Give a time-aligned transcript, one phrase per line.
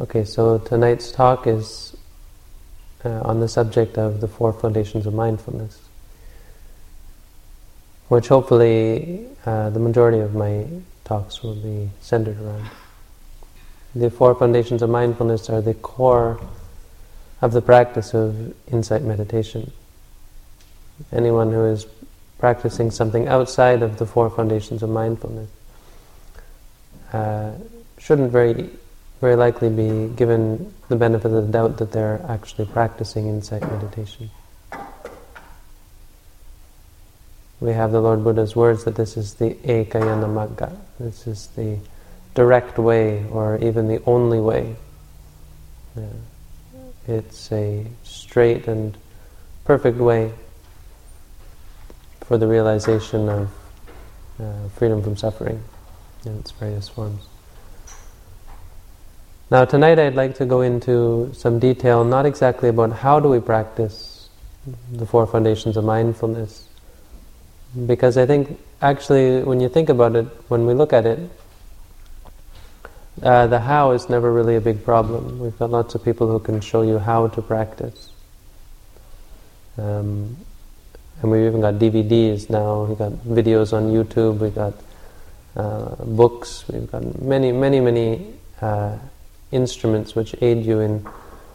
[0.00, 1.96] Okay, so tonight's talk is
[3.04, 5.80] uh, on the subject of the four foundations of mindfulness,
[8.08, 10.66] which hopefully uh, the majority of my
[11.04, 12.68] talks will be centered around.
[13.94, 16.40] The four foundations of mindfulness are the core
[17.40, 19.70] of the practice of insight meditation.
[21.12, 21.86] Anyone who is
[22.40, 25.50] practicing something outside of the four foundations of mindfulness
[27.12, 27.52] uh,
[27.96, 28.70] shouldn't very
[29.24, 34.30] very likely be given the benefit of the doubt that they're actually practicing insight meditation.
[37.58, 41.78] We have the Lord Buddha's words that this is the Ekayana Magga, this is the
[42.34, 44.76] direct way, or even the only way.
[45.96, 46.04] Yeah.
[47.08, 48.94] It's a straight and
[49.64, 50.34] perfect way
[52.20, 53.50] for the realization of
[54.38, 55.62] uh, freedom from suffering
[56.26, 57.22] in its various forms.
[59.54, 63.38] Now tonight I'd like to go into some detail, not exactly about how do we
[63.38, 64.28] practice
[64.90, 66.66] the four foundations of mindfulness,
[67.86, 71.20] because I think actually when you think about it, when we look at it,
[73.22, 75.38] uh, the how is never really a big problem.
[75.38, 78.10] We've got lots of people who can show you how to practice.
[79.78, 80.36] Um,
[81.22, 84.74] and we've even got DVDs now, we've got videos on YouTube, we've got
[85.54, 88.98] uh, books, we've got many, many, many uh,
[89.50, 91.06] instruments which aid you in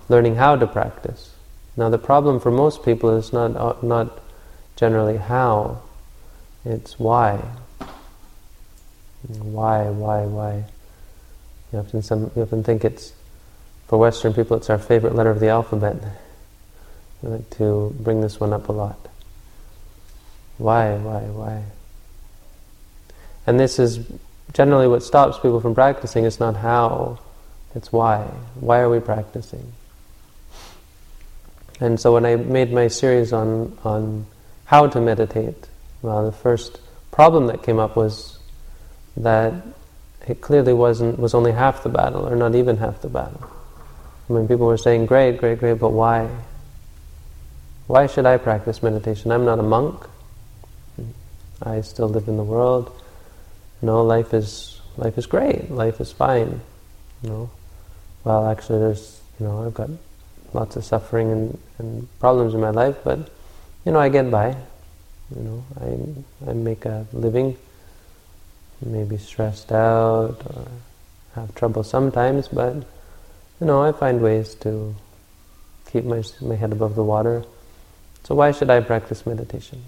[0.07, 1.33] learning how to practice.
[1.75, 4.19] Now, the problem for most people is not uh, not
[4.75, 5.81] generally how;
[6.65, 7.41] it's why.
[9.27, 10.63] Why, why, why?
[11.71, 13.13] You often some you often think it's
[13.87, 15.97] for Western people it's our favorite letter of the alphabet.
[17.21, 19.09] We like to bring this one up a lot.
[20.57, 21.63] Why, why, why?
[23.47, 23.99] And this is
[24.53, 26.25] generally what stops people from practicing.
[26.25, 27.19] It's not how,
[27.75, 28.23] it's why.
[28.59, 29.71] Why are we practicing?
[31.79, 34.25] And so when I made my series on, on
[34.65, 35.67] how to meditate,
[36.01, 36.79] well, the first
[37.11, 38.39] problem that came up was
[39.17, 39.53] that
[40.27, 43.49] it clearly wasn't was only half the battle, or not even half the battle.
[44.29, 46.29] I mean, people were saying, "Great, great, great," but why?
[47.87, 49.31] Why should I practice meditation?
[49.31, 50.05] I'm not a monk.
[51.63, 52.91] I still live in the world.
[53.81, 55.71] No, life is life is great.
[55.71, 56.61] Life is fine.
[57.23, 57.49] You know,
[58.23, 59.89] well, actually, there's, you know, I've got
[60.53, 63.19] lots of suffering and, and problems in my life, but,
[63.85, 64.55] you know, I get by.
[65.35, 67.55] You know, I, I make a living,
[68.83, 70.67] maybe stressed out or
[71.35, 72.75] have trouble sometimes, but,
[73.59, 74.95] you know, I find ways to
[75.91, 77.43] keep my, my head above the water.
[78.23, 79.83] So why should I practice meditation?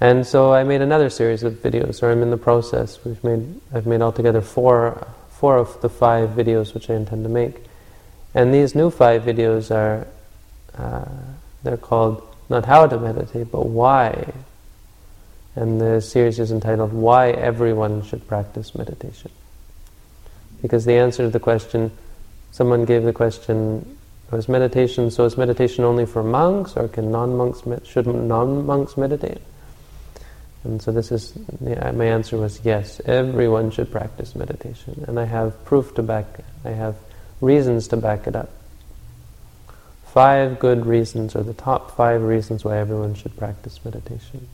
[0.00, 3.04] And so I made another series of videos, or I'm in the process.
[3.04, 7.28] We've made, I've made altogether four four of the five videos which I intend to
[7.28, 7.62] make.
[8.34, 10.06] And these new five videos are,
[10.76, 11.04] uh,
[11.62, 14.32] they're called not how to meditate, but why.
[15.54, 19.30] And the series is entitled Why Everyone Should Practice Meditation.
[20.60, 21.92] Because the answer to the question,
[22.50, 23.96] someone gave the question,
[24.30, 29.40] was meditation, so is meditation only for monks, or can non-monks, should non-monks meditate?
[30.64, 35.04] And so this is, my answer was yes, everyone should practice meditation.
[35.06, 36.26] And I have proof to back,
[36.64, 36.96] I have
[37.40, 38.50] reasons to back it up.
[40.06, 44.48] Five good reasons, or the top five reasons why everyone should practice meditation.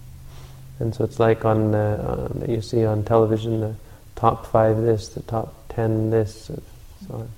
[0.78, 3.74] And so it's like on, uh, uh, you see on television, the
[4.16, 6.62] top five this, the top ten this, and
[7.06, 7.28] so on.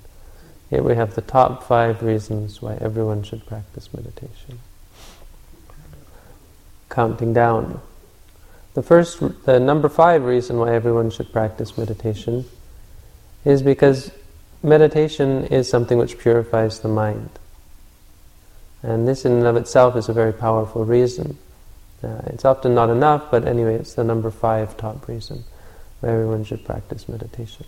[0.69, 4.59] Here we have the top five reasons why everyone should practice meditation.
[6.89, 7.79] Counting down.
[8.77, 12.45] The first, the number five reason why everyone should practice meditation
[13.43, 14.11] is because
[14.61, 17.31] meditation is something which purifies the mind.
[18.83, 21.39] And this in and of itself is a very powerful reason.
[22.03, 25.43] Uh, it's often not enough, but anyway, it's the number five top reason
[26.01, 27.65] why everyone should practice meditation.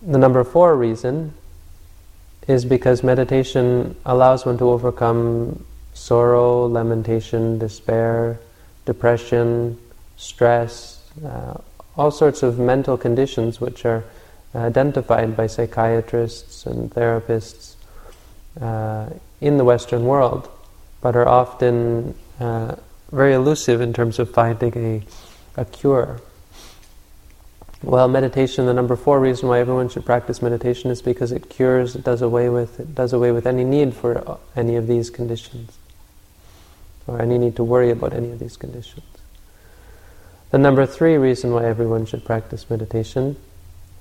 [0.00, 1.34] The number four reason
[2.48, 8.40] is because meditation allows one to overcome sorrow, lamentation, despair,
[8.84, 9.78] depression,
[10.16, 11.54] stress, uh,
[11.96, 14.04] all sorts of mental conditions which are
[14.54, 17.74] identified by psychiatrists and therapists
[18.60, 19.08] uh,
[19.40, 20.48] in the Western world,
[21.00, 22.74] but are often uh,
[23.12, 26.20] very elusive in terms of finding a, a cure.
[27.82, 31.96] Well, meditation, the number four reason why everyone should practice meditation is because it cures,
[31.96, 35.79] it does away with, it does away with any need for any of these conditions
[37.10, 39.04] or any need to worry about any of these conditions.
[40.50, 43.36] The number three reason why everyone should practice meditation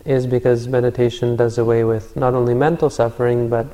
[0.06, 3.68] is because meditation does away with not only mental suffering but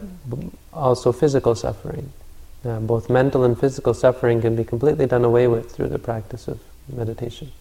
[0.73, 2.11] also physical suffering.
[2.63, 6.47] Uh, both mental and physical suffering can be completely done away with through the practice
[6.47, 7.51] of meditation.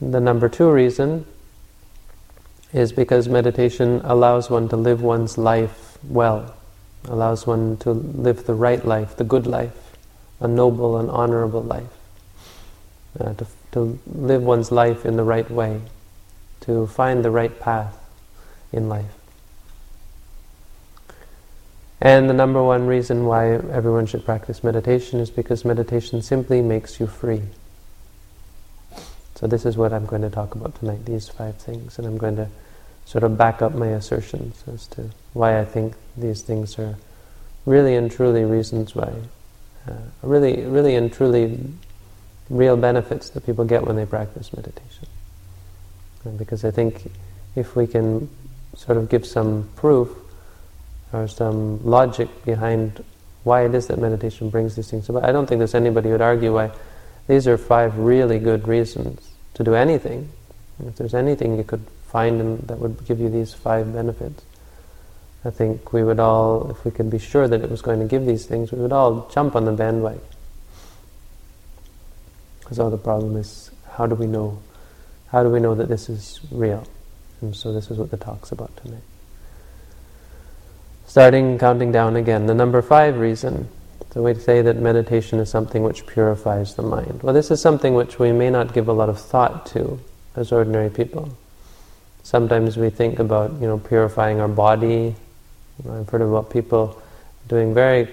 [0.00, 1.26] The number two reason
[2.72, 6.54] is because meditation allows one to live one's life well,
[7.04, 9.96] allows one to live the right life, the good life,
[10.40, 11.92] a noble and honorable life,
[13.18, 15.80] uh, to, to live one's life in the right way,
[16.60, 17.96] to find the right path
[18.72, 19.06] in life.
[22.00, 27.00] And the number one reason why everyone should practice meditation is because meditation simply makes
[27.00, 27.42] you free.
[29.34, 32.18] So this is what I'm going to talk about tonight, these five things, and I'm
[32.18, 32.48] going to
[33.08, 36.94] sort of back up my assertions as to why I think these things are
[37.64, 39.10] really and truly reasons why,
[39.88, 41.58] uh, really, really and truly
[42.50, 45.06] real benefits that people get when they practice meditation.
[46.26, 47.10] And because I think
[47.56, 48.28] if we can
[48.76, 50.10] sort of give some proof
[51.10, 53.02] or some logic behind
[53.42, 56.12] why it is that meditation brings these things about, I don't think there's anybody who
[56.12, 56.72] would argue why
[57.26, 60.28] these are five really good reasons to do anything.
[60.86, 64.42] If there's anything you could find in, that would give you these five benefits,
[65.44, 68.06] I think we would all, if we could be sure that it was going to
[68.06, 70.20] give these things, we would all jump on the bandwagon.
[72.72, 74.60] So the problem is, how do we know?
[75.28, 76.86] How do we know that this is real?
[77.40, 79.02] And so this is what the talk's about tonight.
[81.06, 83.68] Starting counting down again, the number five reason
[84.12, 87.22] so we say that meditation is something which purifies the mind.
[87.22, 90.00] Well, this is something which we may not give a lot of thought to
[90.34, 91.36] as ordinary people.
[92.28, 95.14] Sometimes we think about, you know, purifying our body.
[95.90, 97.00] I've heard about people
[97.48, 98.06] doing very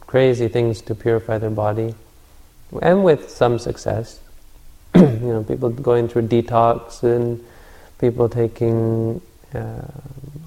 [0.00, 1.94] crazy things to purify their body,
[2.82, 4.18] and with some success.
[4.96, 7.44] you know, people going through detox and
[8.00, 9.20] people taking
[9.54, 9.86] uh,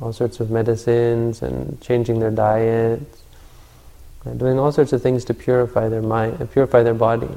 [0.02, 3.24] all sorts of medicines and changing their diets
[4.36, 7.30] doing all sorts of things to purify their mind, purify their body.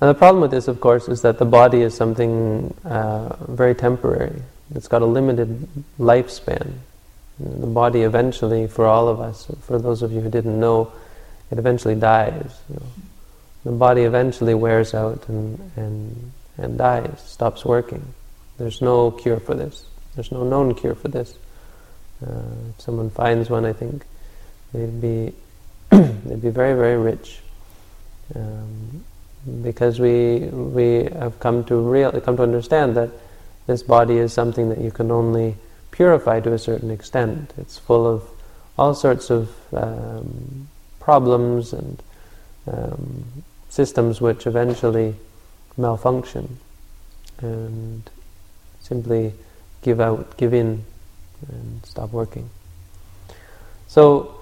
[0.00, 3.74] And the problem with this, of course, is that the body is something uh, very
[3.74, 4.42] temporary.
[4.74, 5.68] It's got a limited
[5.98, 6.72] lifespan.
[7.40, 10.92] The body eventually, for all of us, for those of you who didn't know,
[11.50, 12.60] it eventually dies.
[12.68, 12.86] You know.
[13.64, 18.14] The body eventually wears out and, and, and dies, stops working.
[18.56, 19.84] There's no cure for this.
[20.14, 21.34] There's no known cure for this.
[22.24, 22.30] Uh,
[22.70, 24.04] if someone finds one, I think
[24.72, 25.32] they'd be
[25.90, 27.40] they'd be very very rich
[28.34, 29.04] um,
[29.62, 33.10] because we we have come to real come to understand that
[33.66, 35.56] this body is something that you can only
[35.90, 37.52] purify to a certain extent.
[37.58, 38.22] It's full of
[38.78, 40.68] all sorts of um,
[41.00, 42.02] problems and
[42.66, 43.24] um,
[43.68, 45.14] systems which eventually
[45.76, 46.58] malfunction
[47.40, 48.08] and
[48.80, 49.32] simply
[49.82, 50.84] give out, give in,
[51.48, 52.48] and stop working.
[53.86, 54.37] So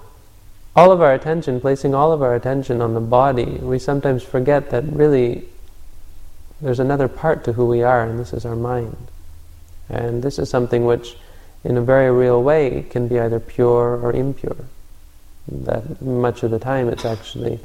[0.77, 4.69] all of our attention, placing all of our attention on the body, we sometimes forget
[4.69, 5.43] that really
[6.61, 8.95] there's another part to who we are, and this is our mind.
[9.89, 11.17] And this is something which,
[11.63, 14.55] in a very real way, can be either pure or impure.
[15.47, 17.59] That much of the time it's actually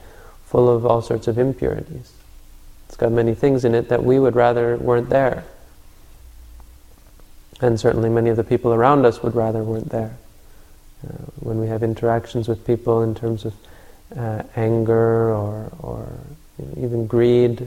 [0.47, 2.13] full of all sorts of impurities.
[2.89, 5.45] It's got many things in it that we would rather weren't there.
[7.61, 10.17] And certainly many of the people around us would rather weren't there.
[11.05, 13.55] Uh, when we have interactions with people in terms of
[14.17, 16.09] uh, anger or, or
[16.59, 17.67] you know, even greed,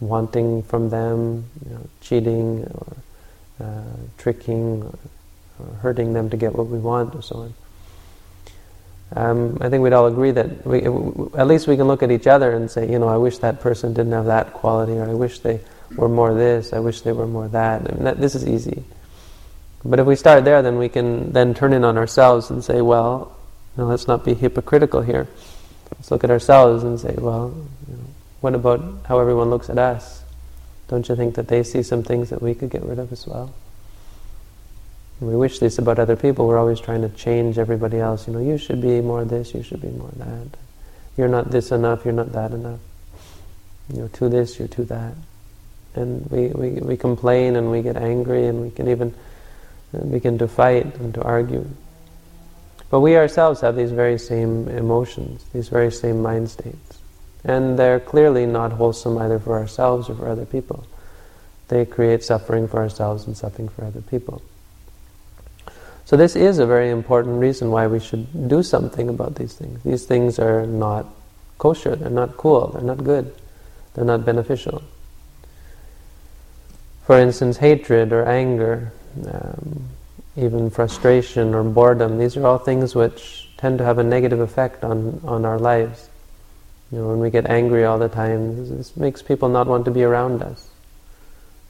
[0.00, 2.96] wanting from them, you know, cheating or
[3.60, 4.98] uh, tricking or,
[5.58, 7.54] or, hurting them to get what we want, or so on.
[9.16, 10.78] Um, I think we'd all agree that we,
[11.38, 13.60] at least we can look at each other and say, you know, I wish that
[13.60, 15.60] person didn't have that quality, or I wish they
[15.96, 17.82] were more this, I wish they were more that.
[17.82, 18.82] I mean, that this is easy.
[19.84, 22.80] But if we start there, then we can then turn in on ourselves and say,
[22.80, 23.36] well,
[23.76, 25.28] you know, let's not be hypocritical here.
[25.96, 27.54] Let's look at ourselves and say, well,
[27.88, 28.04] you know,
[28.40, 30.22] what about how everyone looks at us?
[30.88, 33.26] Don't you think that they see some things that we could get rid of as
[33.26, 33.54] well?
[35.20, 36.46] We wish this about other people.
[36.46, 38.26] We're always trying to change everybody else.
[38.26, 40.58] You know, you should be more this, you should be more that.
[41.16, 42.80] You're not this enough, you're not that enough.
[43.92, 45.14] You're too this, you're too that.
[45.94, 49.14] And we, we, we complain and we get angry and we can even
[50.10, 51.66] begin to fight and to argue.
[52.90, 56.98] But we ourselves have these very same emotions, these very same mind states.
[57.44, 60.86] And they're clearly not wholesome either for ourselves or for other people.
[61.68, 64.42] They create suffering for ourselves and suffering for other people.
[66.04, 69.82] So this is a very important reason why we should do something about these things.
[69.82, 71.06] These things are not
[71.58, 73.34] kosher, they're not cool, they're not good,
[73.94, 74.82] they're not beneficial.
[77.06, 78.92] For instance, hatred or anger,
[79.26, 79.88] um,
[80.36, 84.84] even frustration or boredom, these are all things which tend to have a negative effect
[84.84, 86.08] on, on our lives.
[86.90, 89.90] You know, when we get angry all the time, this makes people not want to
[89.90, 90.68] be around us.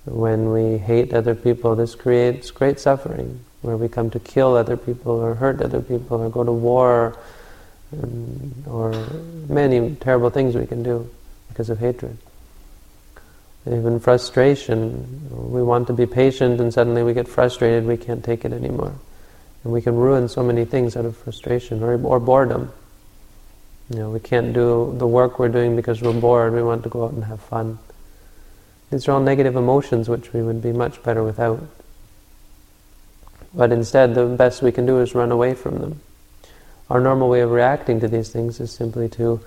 [0.05, 4.77] When we hate other people, this creates great suffering, where we come to kill other
[4.77, 7.17] people or hurt other people or go to war
[7.93, 8.93] and, or
[9.49, 11.09] many terrible things we can do
[11.49, 12.19] because of hatred.
[13.67, 18.45] Even frustration, we want to be patient and suddenly we get frustrated, we can't take
[18.45, 18.95] it anymore.
[19.63, 22.73] And we can ruin so many things out of frustration or, or boredom.
[23.89, 26.91] You know, we can't do the work we're doing because we're bored, we want to
[26.91, 27.79] go out and have fun.
[28.91, 31.63] These are all negative emotions which we would be much better without.
[33.55, 36.01] But instead, the best we can do is run away from them.
[36.91, 39.41] Our normal way of reacting to these things is simply to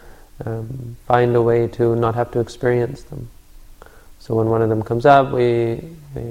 [0.43, 3.29] um, find a way to not have to experience them.
[4.27, 5.79] So when one of them comes up, we,
[6.13, 6.21] we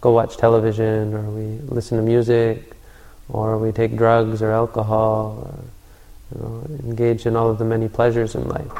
[0.00, 2.76] go watch television, or we listen to music,
[3.28, 5.64] or we take drugs or alcohol, or
[6.32, 8.70] you know, engage in all of the many pleasures in life.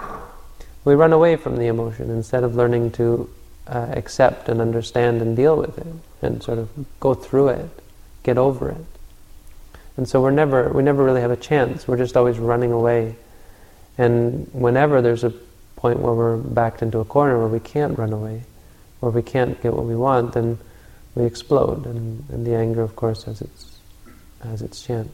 [0.84, 3.28] We run away from the emotion instead of learning to
[3.66, 5.86] uh, accept and understand and deal with it,
[6.22, 6.68] and sort of
[7.00, 7.68] go through it,
[8.22, 8.84] get over it.
[9.96, 11.88] And so we're never, we never really have a chance.
[11.88, 13.16] We're just always running away.
[13.98, 15.32] And whenever there's a
[15.76, 18.42] point where we're backed into a corner where we can't run away,
[19.00, 20.58] where we can't get what we want, then
[21.14, 23.78] we explode, and, and the anger, of course, has its
[24.42, 25.10] has its chance.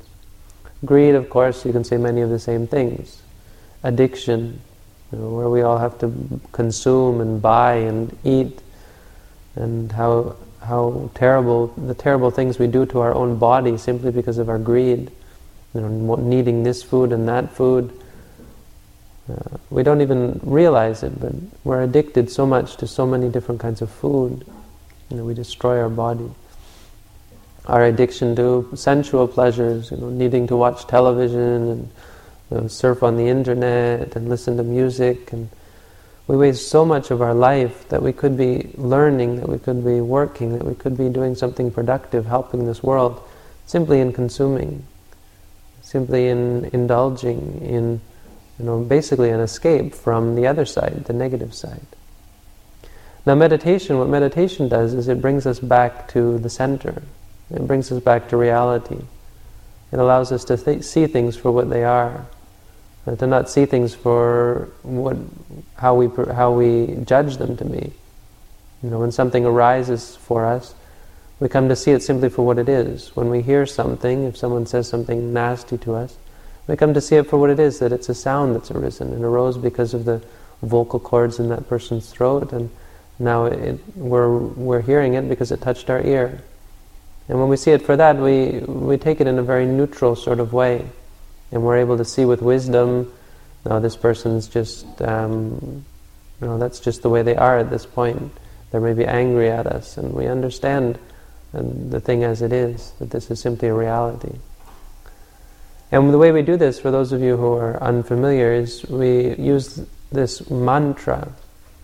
[0.85, 3.23] Greed, of course, you can say many of the same things.
[3.85, 4.61] Addiction,
[5.13, 8.61] you know, where we all have to consume and buy and eat,
[9.55, 14.39] and how how terrible the terrible things we do to our own body simply because
[14.39, 15.11] of our greed.
[15.75, 17.99] You know, needing this food and that food,
[19.33, 21.33] uh, we don't even realize it, but
[21.65, 24.45] we're addicted so much to so many different kinds of food.
[25.11, 26.31] You know, we destroy our body.
[27.67, 31.91] Our addiction to sensual pleasures, you know, needing to watch television and
[32.51, 35.49] you know, surf on the internet and listen to music, and
[36.27, 39.85] we waste so much of our life that we could be learning, that we could
[39.85, 43.23] be working, that we could be doing something productive, helping this world,
[43.67, 44.85] simply in consuming,
[45.83, 48.01] simply in indulging in
[48.59, 51.87] you know, basically an escape from the other side, the negative side.
[53.25, 57.03] Now, meditation, what meditation does is it brings us back to the center.
[57.51, 58.99] It brings us back to reality.
[59.93, 62.27] It allows us to th- see things for what they are,
[63.07, 65.17] and to not see things for what,
[65.77, 67.93] how we how we judge them to be.
[68.83, 70.75] You know, when something arises for us,
[71.39, 73.15] we come to see it simply for what it is.
[73.15, 76.17] When we hear something, if someone says something nasty to us,
[76.67, 79.13] we come to see it for what it is, that it's a sound that's arisen
[79.13, 80.23] and arose because of the
[80.63, 82.71] vocal cords in that person's throat, and
[83.19, 86.43] now it, we're, we're hearing it because it touched our ear.
[87.29, 90.17] And when we see it for that, we, we take it in a very neutral
[90.17, 90.87] sort of way.
[91.51, 93.13] And we're able to see with wisdom,
[93.65, 95.85] no, this person's just, um,
[96.41, 98.33] you know, that's just the way they are at this point.
[98.71, 100.99] They may be angry at us, and we understand
[101.53, 104.33] the thing as it is, that this is simply a reality.
[105.93, 109.35] And the way we do this, for those of you who are unfamiliar, is we
[109.35, 111.31] use this mantra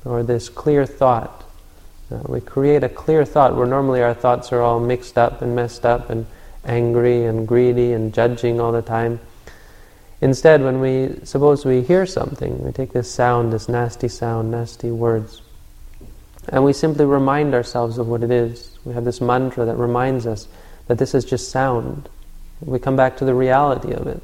[0.06, 1.44] or this clear thought.
[2.10, 5.54] Uh, we create a clear thought where normally our thoughts are all mixed up and
[5.54, 6.24] messed up and
[6.64, 9.20] angry and greedy and judging all the time.
[10.22, 14.90] Instead, when we suppose we hear something, we take this sound, this nasty sound, nasty
[14.90, 15.42] words,
[16.48, 18.78] and we simply remind ourselves of what it is.
[18.86, 20.48] We have this mantra that reminds us
[20.86, 22.08] that this is just sound.
[22.60, 24.22] We come back to the reality of it.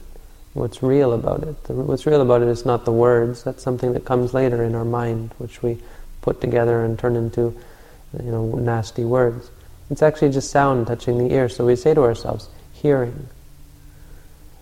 [0.54, 1.56] What's real about it?
[1.68, 3.42] What's real about it is not the words.
[3.42, 5.78] That's something that comes later in our mind, which we
[6.22, 7.56] put together and turn into,
[8.22, 9.50] you know, nasty words.
[9.90, 11.48] It's actually just sound touching the ear.
[11.48, 13.28] So we say to ourselves, hearing.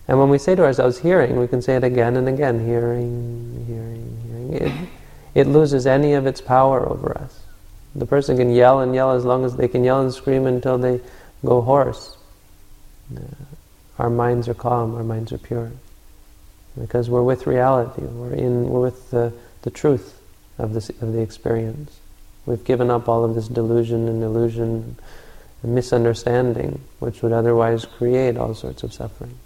[0.07, 3.65] And when we say to ourselves, hearing, we can say it again and again, hearing,
[3.67, 4.53] hearing, hearing.
[4.53, 4.89] It,
[5.33, 7.39] it loses any of its power over us.
[7.95, 10.77] The person can yell and yell as long as they can yell and scream until
[10.77, 10.99] they
[11.45, 12.17] go hoarse
[13.99, 15.71] our minds are calm, our minds are pure.
[16.79, 19.31] Because we're with reality, we're, in, we're with the,
[19.61, 20.19] the truth
[20.57, 21.99] of, this, of the experience.
[22.45, 24.95] We've given up all of this delusion and illusion
[25.61, 29.37] and misunderstanding, which would otherwise create all sorts of suffering.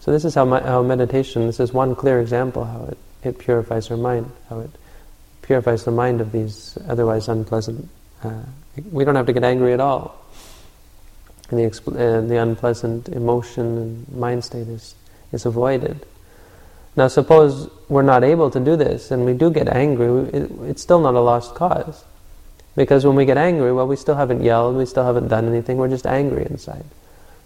[0.00, 3.38] So this is how, my, how meditation, this is one clear example how it, it
[3.38, 4.70] purifies our mind, how it
[5.42, 7.88] purifies the mind of these otherwise unpleasant.
[8.24, 8.42] Uh,
[8.90, 10.21] we don't have to get angry at all
[11.56, 14.94] the, uh, the unpleasant emotion and mind state is,
[15.32, 16.04] is avoided.
[16.94, 20.82] Now, suppose we're not able to do this and we do get angry, it, it's
[20.82, 22.04] still not a lost cause.
[22.76, 25.76] Because when we get angry, well, we still haven't yelled, we still haven't done anything,
[25.76, 26.84] we're just angry inside.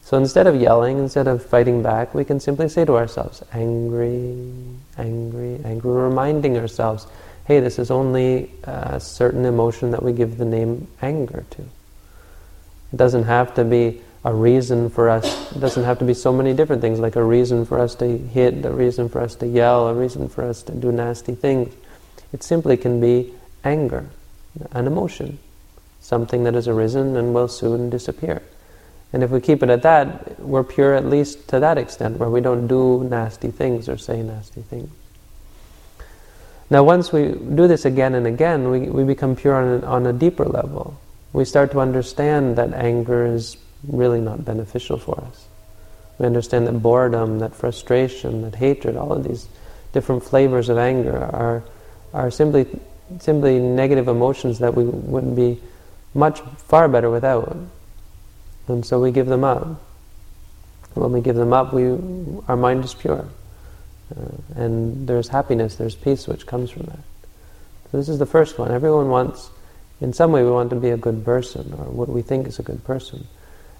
[0.03, 4.37] So instead of yelling, instead of fighting back, we can simply say to ourselves, angry,
[4.97, 7.09] angry, angry, reminding ourselves,
[7.47, 11.65] hey, this is only a certain emotion that we give the name anger to.
[12.93, 16.33] It doesn't have to be a reason for us, it doesn't have to be so
[16.33, 19.47] many different things, like a reason for us to hit, a reason for us to
[19.47, 21.73] yell, a reason for us to do nasty things.
[22.33, 24.07] It simply can be anger,
[24.73, 25.38] an emotion,
[26.00, 28.43] something that has arisen and will soon disappear.
[29.12, 32.28] And if we keep it at that, we're pure at least to that extent, where
[32.28, 34.90] we don't do nasty things or say nasty things.
[36.69, 40.12] Now, once we do this again and again, we, we become pure on on a
[40.12, 40.99] deeper level.
[41.37, 45.47] We start to understand that anger is really not beneficial for us.
[46.19, 49.47] We understand that boredom, that frustration, that hatred, all of these
[49.93, 51.62] different flavors of anger are,
[52.14, 52.66] are simply,
[53.19, 55.61] simply negative emotions that we wouldn't be
[56.14, 57.55] much far better without.
[58.66, 59.78] And so we give them up.
[60.95, 61.85] When we give them up, we,
[62.49, 63.28] our mind is pure.
[64.11, 64.23] Uh,
[64.55, 67.00] and there's happiness, there's peace which comes from that.
[67.93, 68.71] So this is the first one.
[68.71, 69.50] Everyone wants,
[70.00, 72.59] in some way, we want to be a good person, or what we think is
[72.59, 73.26] a good person.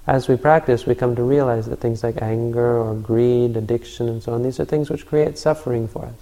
[0.07, 4.23] As we practice, we come to realize that things like anger or greed, addiction, and
[4.23, 6.15] so on, these are things which create suffering for us.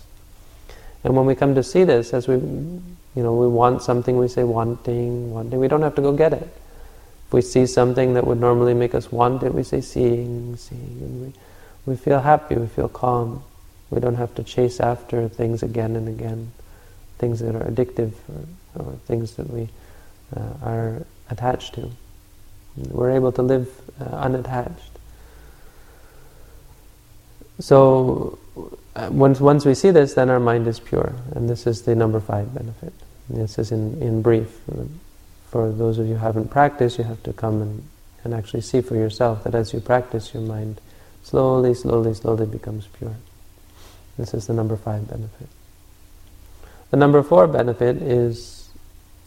[1.05, 4.27] And when we come to see this, as we, you know, we want something, we
[4.27, 5.61] say wanting, wanting.
[5.61, 6.49] We don't have to go get it
[7.27, 10.99] If we see something that would normally make us want it, we say seeing, seeing,
[11.01, 11.33] and we,
[11.85, 13.43] we feel happy, we feel calm.
[13.91, 16.53] We don't have to chase after things again and again,
[17.19, 18.13] things that are addictive
[18.75, 19.69] or, or things that we
[20.63, 21.91] are attached to.
[22.77, 23.69] We're able to live
[24.01, 24.91] uh, unattached.
[27.61, 28.39] So
[28.97, 31.15] uh, once, once we see this, then our mind is pure.
[31.35, 32.93] And this is the number five benefit.
[33.31, 34.61] This is in, in brief
[35.55, 37.89] for those of you who haven't practiced, you have to come and,
[38.25, 40.81] and actually see for yourself that as you practice, your mind
[41.23, 43.15] slowly, slowly, slowly becomes pure.
[44.19, 45.47] This is the number five benefit.
[46.91, 48.64] The number four benefit is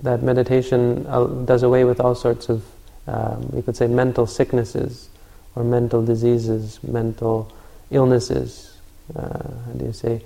[0.01, 2.63] that meditation uh, does away with all sorts of,
[3.07, 5.09] um, you could say, mental sicknesses
[5.55, 7.51] or mental diseases, mental
[7.89, 8.77] illnesses.
[9.15, 10.21] Uh, how do you say?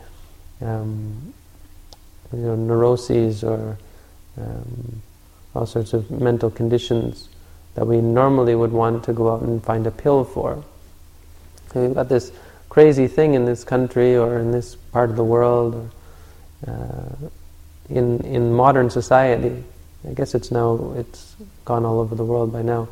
[0.61, 1.33] Um,
[2.33, 3.77] you know, neuroses or
[4.37, 5.01] um,
[5.53, 7.29] all sorts of mental conditions
[7.75, 10.63] that we normally would want to go out and find a pill for.
[11.73, 12.31] We've got this
[12.69, 17.29] crazy thing in this country or in this part of the world or uh,
[17.91, 19.63] in, in modern society.
[20.07, 22.87] I guess it's now, it's gone all over the world by now,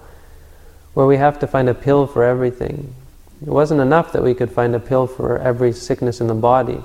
[0.93, 2.93] where we have to find a pill for everything.
[3.41, 6.83] It wasn't enough that we could find a pill for every sickness in the body.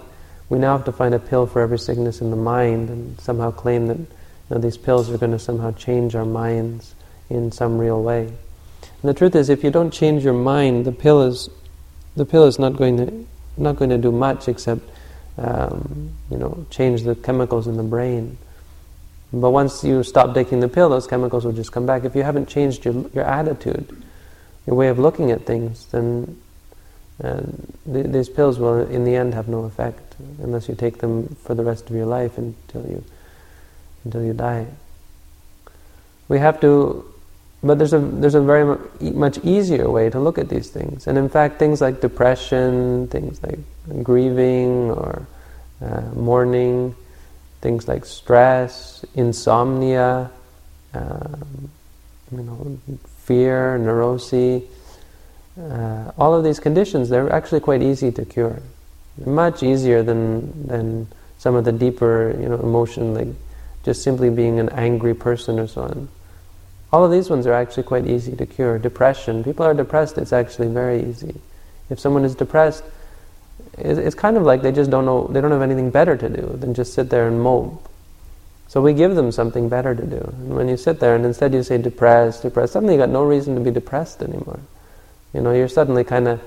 [0.48, 3.50] We now have to find a pill for every sickness in the mind and somehow
[3.50, 3.98] claim that
[4.55, 6.94] know, these pills are going to somehow change our minds
[7.31, 8.27] in some real way.
[8.27, 11.48] And the truth is, if you don't change your mind, the pill is
[12.16, 14.83] the pill is not going to not going to do much except
[15.38, 18.38] um, you know change the chemicals in the brain.
[19.33, 22.05] But once you stop taking the pill, those chemicals will just come back.
[22.05, 24.03] If you haven't changed your your attitude,
[24.66, 26.40] your way of looking at things, then
[27.23, 27.42] uh,
[27.92, 31.55] th- these pills will, in the end, have no effect unless you take them for
[31.55, 33.05] the rest of your life until you
[34.05, 34.66] until you die.
[36.29, 37.13] We have to,
[37.64, 41.07] but there's a there's a very much easier way to look at these things.
[41.07, 43.59] And in fact, things like depression, things like
[44.03, 45.27] grieving or
[45.81, 46.94] uh, mourning,
[47.62, 50.31] things like stress, insomnia,
[50.92, 51.70] um,
[52.31, 52.79] you know,
[53.24, 54.62] fear, neurosis,
[55.59, 58.61] uh, all of these conditions, they're actually quite easy to cure.
[59.24, 61.07] Much easier than than
[61.38, 63.29] some of the deeper, you know, emotion like
[63.85, 66.09] just simply being an angry person or so on.
[66.95, 68.79] All of these ones are actually quite easy to cure.
[68.79, 71.35] Depression, people are depressed, it's actually very easy.
[71.91, 72.85] If someone is depressed,
[73.77, 76.57] it's kind of like they just don't know, they don't have anything better to do
[76.57, 77.91] than just sit there and mope.
[78.69, 80.19] So we give them something better to do.
[80.19, 83.25] And when you sit there and instead you say depressed, depressed, suddenly you got no
[83.25, 84.61] reason to be depressed anymore.
[85.33, 86.41] You know, you're suddenly kind of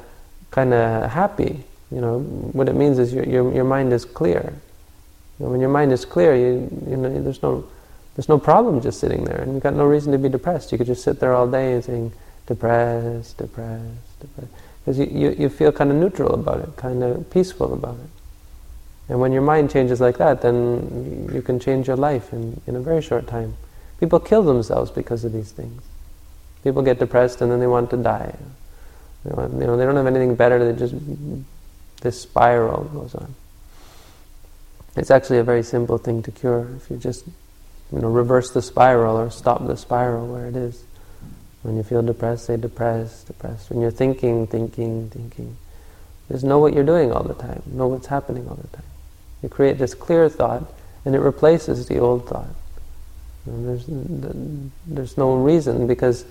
[0.51, 1.65] kind of happy.
[1.91, 4.53] You know, what it means is your, your, your mind is clear.
[5.39, 7.67] You know, when your mind is clear, you, you know, there's no,
[8.17, 10.71] there's no problem just sitting there, and you've got no reason to be depressed.
[10.71, 12.13] You could just sit there all day and saying,
[12.47, 14.51] depressed, depressed, depressed.
[14.83, 18.09] Because you, you, you feel kind of neutral about it, kind of peaceful about it.
[19.09, 22.75] And when your mind changes like that, then you can change your life in, in
[22.75, 23.55] a very short time.
[23.99, 25.83] People kill themselves because of these things.
[26.63, 28.35] People get depressed and then they want to die.
[29.25, 30.95] They, want, you know, they don't have anything better, they just,
[32.01, 33.35] this spiral goes on.
[34.95, 37.23] It's actually a very simple thing to cure if you just
[37.91, 40.83] you know, reverse the spiral or stop the spiral where it is.
[41.63, 43.69] When you feel depressed, say depressed, depressed.
[43.69, 45.57] When you're thinking, thinking, thinking,
[46.29, 47.63] just know what you're doing all the time.
[47.65, 48.85] Know what's happening all the time.
[49.41, 50.71] You create this clear thought,
[51.05, 52.49] and it replaces the old thought.
[53.45, 53.85] Know, there's,
[54.85, 56.25] there's no reason because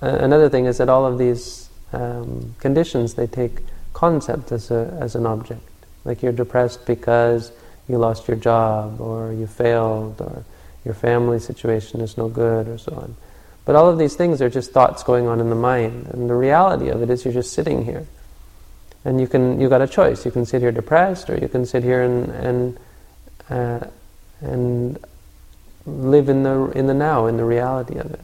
[0.00, 3.60] another thing is that all of these um, conditions they take
[3.92, 5.62] concept as a as an object.
[6.04, 7.52] Like you're depressed because
[7.88, 10.44] you lost your job, or you failed, or
[10.84, 13.16] your family situation is no good, or so on.
[13.64, 16.34] But all of these things are just thoughts going on in the mind, and the
[16.34, 18.06] reality of it is you're just sitting here,
[19.04, 20.24] and you can you got a choice.
[20.24, 22.78] You can sit here depressed, or you can sit here and and
[23.50, 23.86] uh,
[24.40, 24.98] and
[25.86, 28.20] live in the in the now, in the reality of it.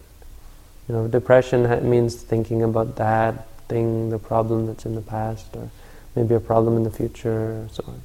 [0.89, 5.69] You know, depression means thinking about that thing, the problem that's in the past, or
[6.15, 8.03] maybe a problem in the future, or so on.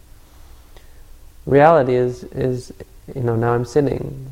[1.46, 2.74] Reality is is
[3.16, 4.30] you know now I'm sitting,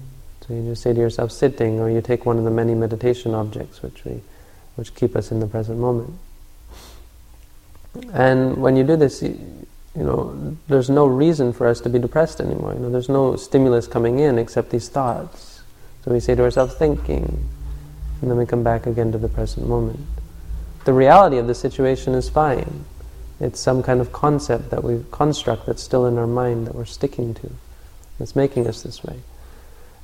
[0.50, 3.36] so you just say to yourself sitting, or you take one of the many meditation
[3.36, 4.20] objects which we
[4.78, 6.14] which keep us in the present moment.
[8.14, 9.38] And when you do this, you,
[9.96, 12.74] you know, there's no reason for us to be depressed anymore.
[12.74, 15.62] You know, there's no stimulus coming in except these thoughts.
[16.04, 17.48] So we say to ourselves, thinking,
[18.22, 20.00] and then we come back again to the present moment.
[20.86, 22.86] The reality of the situation is fine.
[23.40, 26.86] It's some kind of concept that we construct that's still in our mind that we're
[26.86, 27.52] sticking to.
[28.18, 29.20] That's making us this way.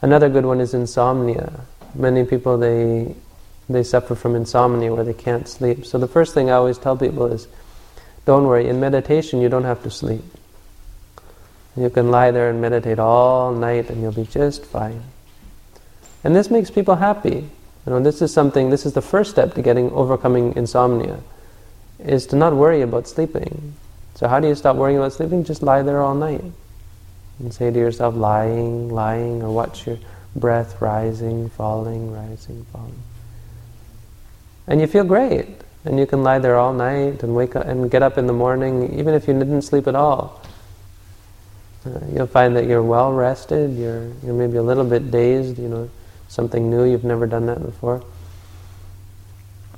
[0.06, 1.62] Another good one is insomnia.
[1.96, 3.16] Many people they
[3.68, 5.84] they suffer from insomnia where they can't sleep.
[5.84, 7.48] So the first thing I always tell people is
[8.24, 10.22] don't worry, in meditation you don't have to sleep.
[11.76, 15.02] You can lie there and meditate all night and you'll be just fine.
[16.24, 17.50] And this makes people happy.
[17.88, 21.18] You know, this is something, this is the first step to getting overcoming insomnia,
[21.98, 23.74] is to not worry about sleeping.
[24.14, 25.44] So how do you stop worrying about sleeping?
[25.44, 26.44] Just lie there all night.
[27.40, 29.98] And say to yourself, lying, lying, or watch your
[30.36, 33.02] breath rising, falling, rising, falling.
[34.68, 35.48] And you feel great.
[35.86, 38.34] And you can lie there all night and wake up and get up in the
[38.34, 40.42] morning, even if you didn't sleep at all.
[41.86, 43.78] Uh, you'll find that you're well rested.
[43.78, 45.60] You're you're maybe a little bit dazed.
[45.60, 45.90] You know,
[46.28, 46.84] something new.
[46.84, 48.04] You've never done that before.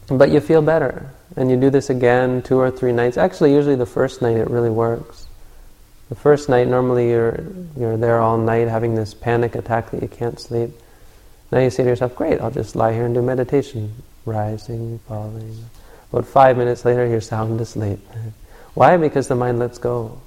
[0.08, 3.18] But you feel better, and you do this again two or three nights.
[3.18, 5.27] Actually, usually the first night it really works.
[6.10, 7.44] The first night, normally you're
[7.78, 10.72] you're there all night having this panic attack that you can't sleep.
[11.52, 13.92] Now you say to yourself, "Great, I'll just lie here and do meditation,
[14.26, 15.66] rising, falling."
[16.12, 18.00] About five minutes later, you're sound asleep.
[18.74, 18.96] Why?
[18.96, 20.22] Because the mind lets go.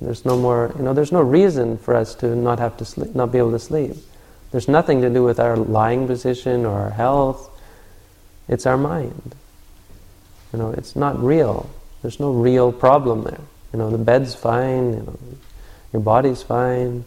[0.00, 3.14] There's no more, you know, there's no reason for us to not have to sleep,
[3.14, 3.96] not be able to sleep.
[4.50, 7.50] There's nothing to do with our lying position or our health.
[8.48, 9.34] It's our mind.
[10.52, 11.68] You know, it's not real.
[12.00, 13.40] There's no real problem there.
[13.72, 15.18] You know, the bed's fine, you know,
[15.92, 17.04] your body's fine,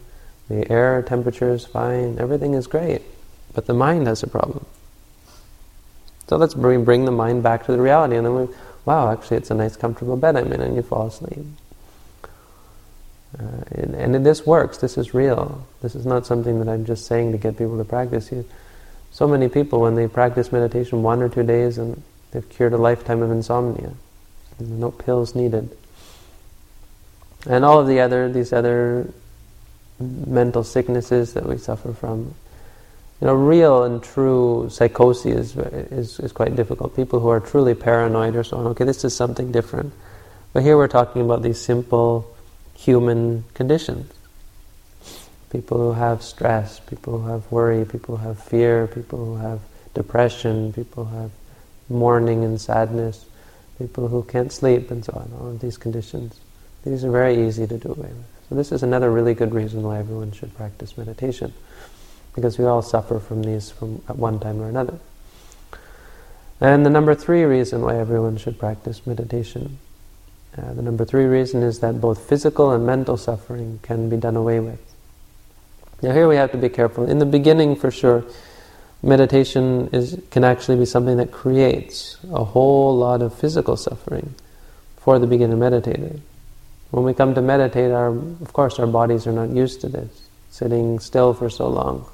[0.50, 3.02] the air temperature is fine, everything is great.
[3.54, 4.66] But the mind has a problem.
[6.28, 8.48] So let's bring, bring the mind back to the reality, and then we,
[8.86, 11.46] wow, actually, it's a nice, comfortable bed I'm in, and you fall asleep.
[13.38, 14.78] Uh, and, and, this works.
[14.78, 15.66] This is real.
[15.82, 18.32] This is not something that I'm just saying to get people to practice.
[18.32, 18.46] You,
[19.12, 22.78] so many people, when they practice meditation one or two days, and they've cured a
[22.78, 23.94] lifetime of insomnia.
[24.60, 25.76] No pills needed.
[27.46, 29.12] And all of the other these other
[30.00, 32.34] mental sicknesses that we suffer from,
[33.22, 36.96] you know, real and true psychosis is, is, is quite difficult.
[36.96, 39.94] People who are truly paranoid or so on, okay, this is something different.
[40.52, 42.34] But here we're talking about these simple
[42.76, 44.12] human conditions.
[45.52, 49.60] People who have stress, people who have worry, people who have fear, people who have
[49.94, 51.32] depression, people who have
[51.90, 53.26] mourning and sadness,
[53.78, 56.40] people who can't sleep and so on, all of these conditions.
[56.86, 58.26] These are very easy to do away with.
[58.50, 61.54] So this is another really good reason why everyone should practice meditation
[62.36, 65.00] because we all suffer from these from at one time or another.
[66.60, 69.80] And the number three reason why everyone should practice meditation.
[70.58, 74.36] Uh, the number three reason is that both physical and mental suffering can be done
[74.36, 74.80] away with.
[76.02, 77.10] Now here we have to be careful.
[77.10, 78.24] In the beginning, for sure,
[79.02, 84.36] meditation is can actually be something that creates a whole lot of physical suffering
[84.98, 86.20] for the beginner meditator.
[86.94, 90.30] When we come to meditate, our, of course, our bodies are not used to this,
[90.52, 92.06] sitting still for so long.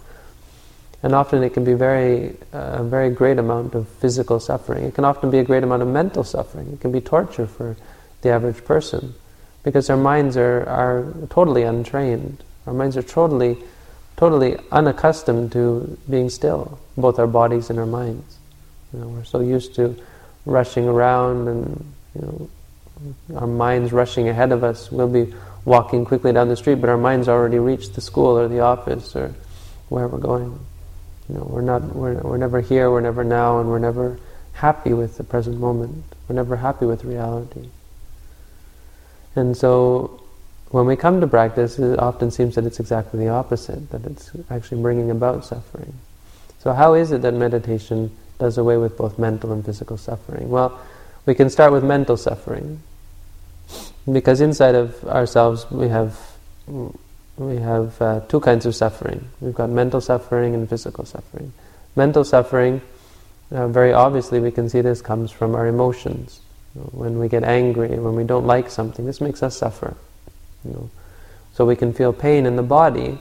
[1.03, 4.85] And often it can be very, uh, a very great amount of physical suffering.
[4.85, 6.71] It can often be a great amount of mental suffering.
[6.71, 7.75] It can be torture for
[8.21, 9.15] the average person
[9.63, 12.41] because our minds are, are totally untrained.
[12.65, 13.57] Our minds are totally,
[14.15, 18.37] totally unaccustomed to being still, both our bodies and our minds.
[18.93, 19.93] You know, we're so used to
[20.45, 22.49] rushing around and you know,
[23.35, 24.91] our minds rushing ahead of us.
[24.91, 25.33] We'll be
[25.65, 29.15] walking quickly down the street, but our minds already reached the school or the office
[29.15, 29.33] or
[29.89, 30.59] where we're going.
[31.27, 34.19] You know, we're not, we're, we're never here, we're never now, and we're never
[34.53, 36.03] happy with the present moment.
[36.27, 37.69] We're never happy with reality.
[39.35, 40.23] And so,
[40.71, 44.31] when we come to practice, it often seems that it's exactly the opposite, that it's
[44.49, 45.93] actually bringing about suffering.
[46.59, 50.49] So how is it that meditation does away with both mental and physical suffering?
[50.49, 50.79] Well,
[51.25, 52.81] we can start with mental suffering.
[54.11, 56.17] Because inside of ourselves we have
[57.37, 59.29] we have uh, two kinds of suffering.
[59.39, 61.53] We've got mental suffering and physical suffering.
[61.95, 62.81] Mental suffering,
[63.51, 66.41] uh, very obviously we can see this comes from our emotions.
[66.75, 69.95] You know, when we get angry, when we don't like something, this makes us suffer.
[70.65, 70.89] You know.
[71.53, 73.19] So we can feel pain in the body,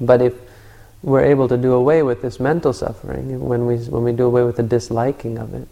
[0.00, 0.34] but if
[1.02, 4.42] we're able to do away with this mental suffering, when we, when we do away
[4.42, 5.68] with the disliking of it,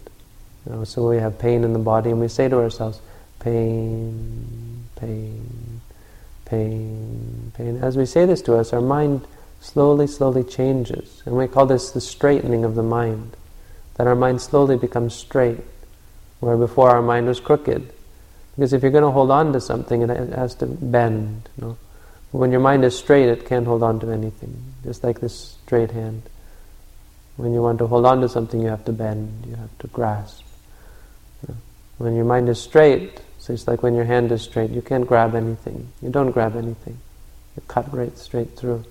[0.65, 3.01] you know, so we have pain in the body and we say to ourselves,
[3.43, 5.81] pain, pain,
[6.45, 7.77] pain, pain.
[7.83, 9.27] As we say this to us, our mind
[9.59, 11.21] slowly, slowly changes.
[11.25, 13.35] And we call this the straightening of the mind.
[13.95, 15.59] That our mind slowly becomes straight,
[16.39, 17.93] where before our mind was crooked.
[18.55, 21.49] Because if you're going to hold on to something, it has to bend.
[21.57, 21.77] You know?
[22.31, 24.73] When your mind is straight, it can't hold on to anything.
[24.83, 26.23] Just like this straight hand.
[27.35, 29.87] When you want to hold on to something, you have to bend, you have to
[29.87, 30.43] grasp.
[31.97, 35.05] When your mind is straight, so it's like when your hand is straight, you can't
[35.05, 35.91] grab anything.
[36.01, 36.97] You don't grab anything.
[37.57, 38.85] You cut right straight through.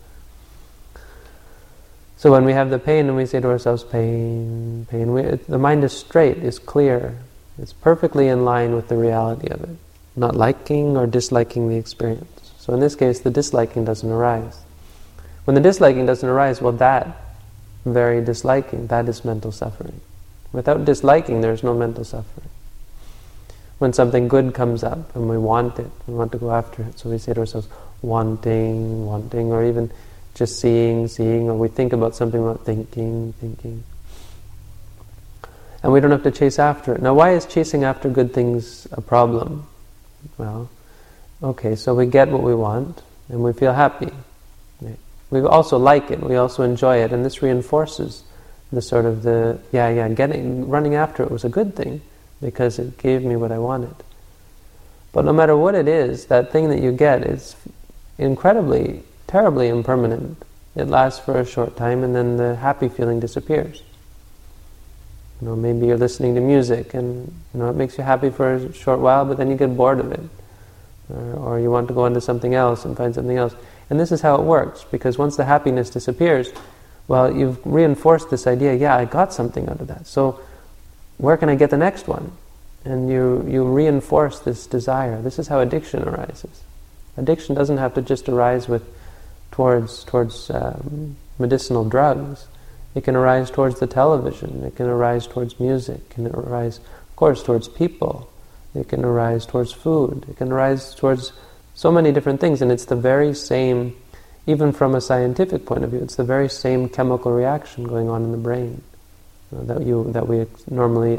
[2.18, 5.56] So when we have the pain and we say to ourselves, pain, pain, we, the
[5.56, 7.16] mind is straight, is clear.
[7.58, 9.76] It's perfectly in line with the reality of it.
[10.16, 12.52] Not liking or disliking the experience.
[12.58, 14.58] So in this case, the disliking doesn't arise.
[15.46, 17.16] When the disliking doesn't arise, well that
[17.86, 19.98] very disliking, that is mental suffering.
[20.52, 22.50] Without disliking, there's no mental suffering
[23.82, 26.96] when something good comes up and we want it, we want to go after it.
[27.00, 27.66] So we say to ourselves,
[28.00, 29.90] wanting, wanting, or even
[30.36, 33.82] just seeing, seeing, or we think about something about thinking, thinking.
[35.82, 37.02] And we don't have to chase after it.
[37.02, 39.66] Now, why is chasing after good things a problem?
[40.38, 40.70] Well,
[41.42, 44.12] okay, so we get what we want and we feel happy.
[45.30, 48.22] We also like it, we also enjoy it, and this reinforces
[48.70, 52.00] the sort of the, yeah, yeah, getting, running after it was a good thing
[52.42, 53.94] because it gave me what I wanted.
[55.12, 57.56] But no matter what it is, that thing that you get is
[58.18, 60.42] incredibly, terribly impermanent.
[60.74, 63.82] It lasts for a short time and then the happy feeling disappears.
[65.40, 68.54] You know, maybe you're listening to music and you know it makes you happy for
[68.54, 70.20] a short while, but then you get bored of it.
[71.10, 73.54] Or, or you want to go into something else and find something else.
[73.90, 76.50] And this is how it works, because once the happiness disappears,
[77.08, 80.06] well, you've reinforced this idea, yeah, I got something out of that.
[80.06, 80.40] So
[81.22, 82.32] where can I get the next one?
[82.84, 85.22] And you, you reinforce this desire.
[85.22, 86.64] This is how addiction arises.
[87.16, 88.82] Addiction doesn't have to just arise with
[89.52, 92.48] towards towards um, medicinal drugs.
[92.96, 94.64] It can arise towards the television.
[94.64, 96.00] It can arise towards music.
[96.00, 98.28] It can arise, of course, towards people.
[98.74, 100.26] It can arise towards food.
[100.28, 101.32] It can arise towards
[101.74, 103.96] so many different things, and it's the very same,
[104.48, 108.24] even from a scientific point of view, it's the very same chemical reaction going on
[108.24, 108.82] in the brain
[109.52, 111.18] that you that we normally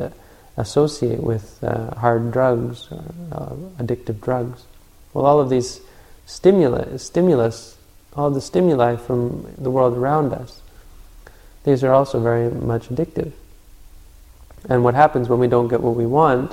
[0.58, 4.66] associate with uh, hard drugs, uh, addictive drugs.
[5.14, 5.82] Well, all of these
[6.26, 7.78] stimuli, stimulus,
[8.16, 10.62] all the stimuli from the world around us,
[11.64, 13.32] these are also very much addictive.
[14.70, 16.52] And what happens when we don't get what we want?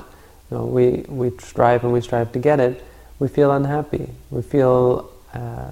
[0.49, 2.83] You know, we we strive and we strive to get it.
[3.19, 4.09] We feel unhappy.
[4.29, 5.71] We feel uh,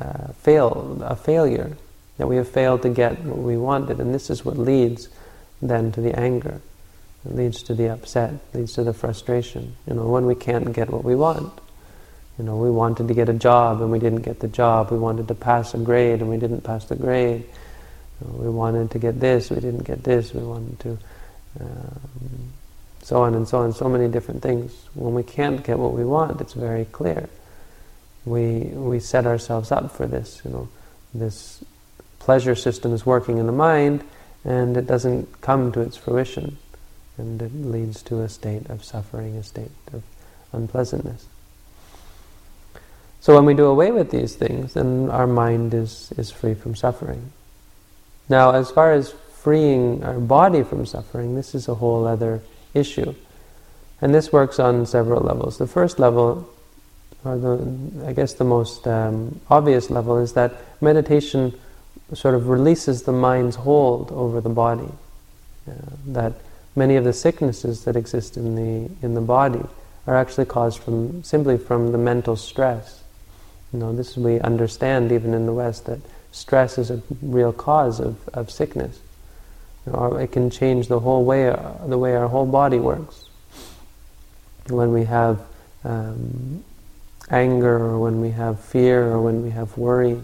[0.00, 1.76] uh fail a failure
[2.18, 5.08] that we have failed to get what we wanted, and this is what leads
[5.60, 6.60] then to the anger.
[7.24, 9.76] It leads to the upset, leads to the frustration.
[9.86, 11.52] You know, when we can't get what we want.
[12.38, 14.90] You know, we wanted to get a job and we didn't get the job.
[14.90, 17.44] We wanted to pass a grade and we didn't pass the grade.
[18.20, 20.32] We wanted to get this, we didn't get this.
[20.32, 20.98] We wanted to,
[21.60, 22.52] um,
[23.02, 24.72] so on and so on, so many different things.
[24.94, 27.28] When we can't get what we want, it's very clear.
[28.24, 30.42] We we set ourselves up for this.
[30.44, 30.68] You know,
[31.14, 31.62] this
[32.26, 34.02] pleasure system is working in the mind
[34.44, 36.58] and it doesn't come to its fruition
[37.16, 40.02] and it leads to a state of suffering, a state of
[40.52, 41.28] unpleasantness.
[43.20, 46.74] So when we do away with these things, then our mind is, is free from
[46.74, 47.30] suffering.
[48.28, 52.42] Now, as far as freeing our body from suffering, this is a whole other
[52.74, 53.14] issue.
[54.00, 55.58] And this works on several levels.
[55.58, 56.52] The first level,
[57.24, 61.56] or the, I guess the most um, obvious level, is that meditation
[62.14, 64.90] sort of releases the mind's hold over the body.
[65.68, 65.72] Uh,
[66.06, 66.32] that
[66.76, 69.62] many of the sicknesses that exist in the in the body
[70.06, 73.02] are actually caused from simply from the mental stress.
[73.72, 75.98] You know, this is we understand even in the West that
[76.30, 79.00] stress is a real cause of, of sickness.
[79.84, 83.24] You know, it can change the whole way, uh, the way our whole body works.
[84.68, 85.40] When we have
[85.84, 86.64] um,
[87.30, 90.20] anger, or when we have fear, or when we have worry,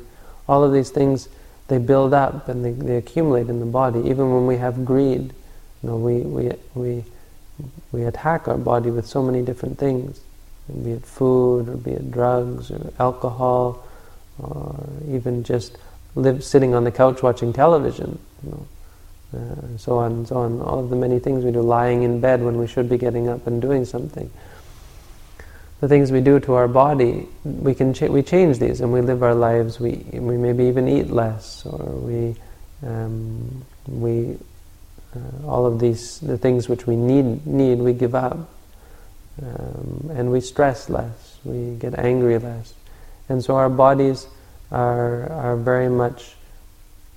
[0.48, 1.28] all of these things
[1.72, 4.00] they build up and they, they accumulate in the body.
[4.00, 5.32] Even when we have greed,
[5.82, 7.04] you know, we, we, we,
[7.92, 10.20] we attack our body with so many different things,
[10.84, 13.82] be it food, or be it drugs, or alcohol,
[14.38, 15.78] or even just
[16.14, 18.66] live sitting on the couch watching television, you know,
[19.38, 20.60] uh, so on and so on.
[20.60, 23.28] All of the many things we do, lying in bed when we should be getting
[23.28, 24.30] up and doing something
[25.82, 29.00] the things we do to our body, we can cha- we change these and we
[29.00, 29.80] live our lives.
[29.80, 32.36] We we maybe even eat less, or we
[32.86, 34.38] um, we
[35.16, 38.48] uh, all of these the things which we need need we give up,
[39.42, 41.40] um, and we stress less.
[41.44, 42.74] We get angry less,
[43.28, 44.28] and so our bodies
[44.70, 46.36] are are very much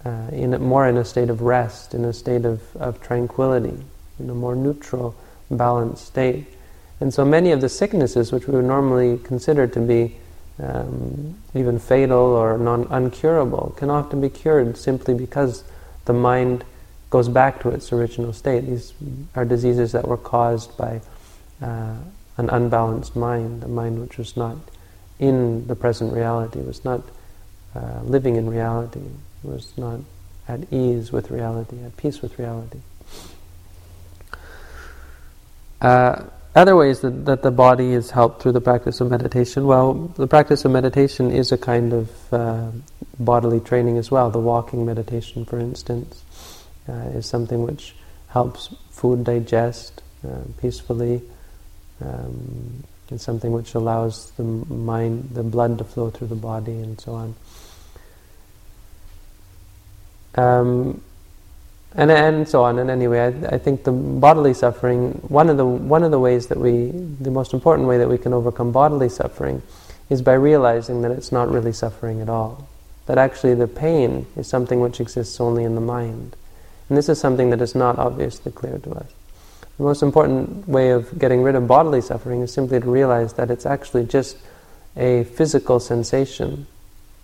[0.04, 3.78] uh, in a, more in a state of rest, in a state of, of tranquility,
[4.19, 5.15] in a more neutral,
[5.51, 6.47] balanced state.
[6.99, 10.15] And so many of the sicknesses which we would normally consider to be
[10.62, 15.63] um, even fatal or non uncurable can often be cured simply because
[16.05, 16.63] the mind
[17.10, 18.62] goes back to its original state.
[18.62, 18.93] These
[19.36, 21.01] are diseases that were caused by
[21.62, 21.95] uh,
[22.38, 24.58] an unbalanced mind, a mind which was not
[25.19, 27.01] in the present reality, was not
[27.75, 29.01] uh, living in reality,
[29.43, 29.99] was not
[30.47, 32.79] at ease with reality, at peace with reality.
[35.81, 36.23] Uh,
[36.56, 40.28] other ways that, that the body is helped through the practice of meditation, well, the
[40.28, 42.72] practice of meditation is a kind of uh,
[43.20, 44.30] bodily training as well.
[44.30, 46.24] The walking meditation, for instance,
[46.88, 47.96] uh, is something which
[48.30, 51.22] helps food digest uh, peacefully.
[52.02, 52.84] Um,
[53.18, 57.36] something which allows the mind, the blood to flow through the body, and so on.
[60.36, 61.02] Um,
[61.95, 62.79] and and so on.
[62.79, 66.47] And anyway, I, I, think the bodily suffering one of the one of the ways
[66.47, 69.62] that we the most important way that we can overcome bodily suffering
[70.10, 72.67] is by realizing that it's not really suffering at all.
[73.05, 76.36] That actually the pain is something which exists only in the mind,
[76.89, 79.12] and this is something that is not obviously clear to us.
[79.77, 83.51] The most important way of getting rid of bodily suffering is simply to realize that
[83.51, 84.38] it's actually just
[84.95, 86.67] a physical sensation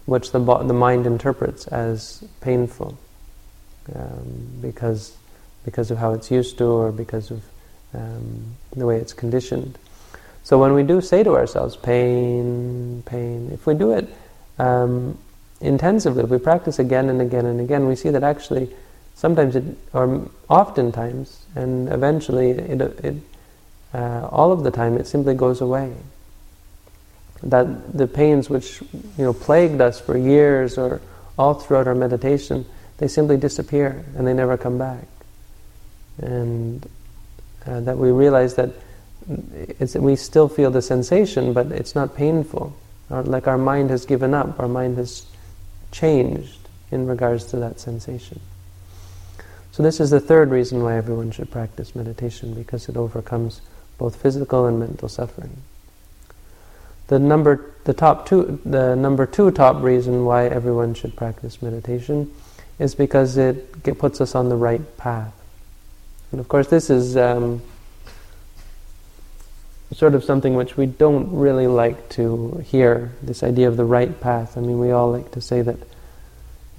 [0.05, 2.97] which the, bo- the mind interprets as painful
[3.95, 5.15] um, because
[5.65, 7.43] because of how it's used to or because of
[7.93, 9.77] um, the way it's conditioned.
[10.43, 14.09] So when we do say to ourselves, pain, pain, if we do it
[14.57, 15.17] um,
[15.59, 18.73] intensively, if we practice again and again and again, we see that actually
[19.13, 19.63] sometimes it,
[19.93, 23.15] or oftentimes, and eventually it, it
[23.93, 25.93] uh, all of the time, it simply goes away.
[27.43, 31.01] That the pains which you know plagued us for years or
[31.37, 32.65] all throughout our meditation,
[33.01, 35.07] they simply disappear and they never come back.
[36.19, 36.87] And
[37.65, 38.69] uh, that we realize that
[39.95, 42.75] we still feel the sensation, but it's not painful.
[43.09, 45.25] Our, like our mind has given up, our mind has
[45.91, 46.59] changed
[46.91, 48.39] in regards to that sensation.
[49.71, 53.61] So this is the third reason why everyone should practice meditation, because it overcomes
[53.97, 55.57] both physical and mental suffering.
[57.07, 62.31] The number, the top two, the number two top reason why everyone should practice meditation
[62.81, 65.33] is because it puts us on the right path.
[66.31, 67.61] And of course, this is um,
[69.93, 74.19] sort of something which we don't really like to hear this idea of the right
[74.19, 74.57] path.
[74.57, 75.85] I mean, we all like to say that you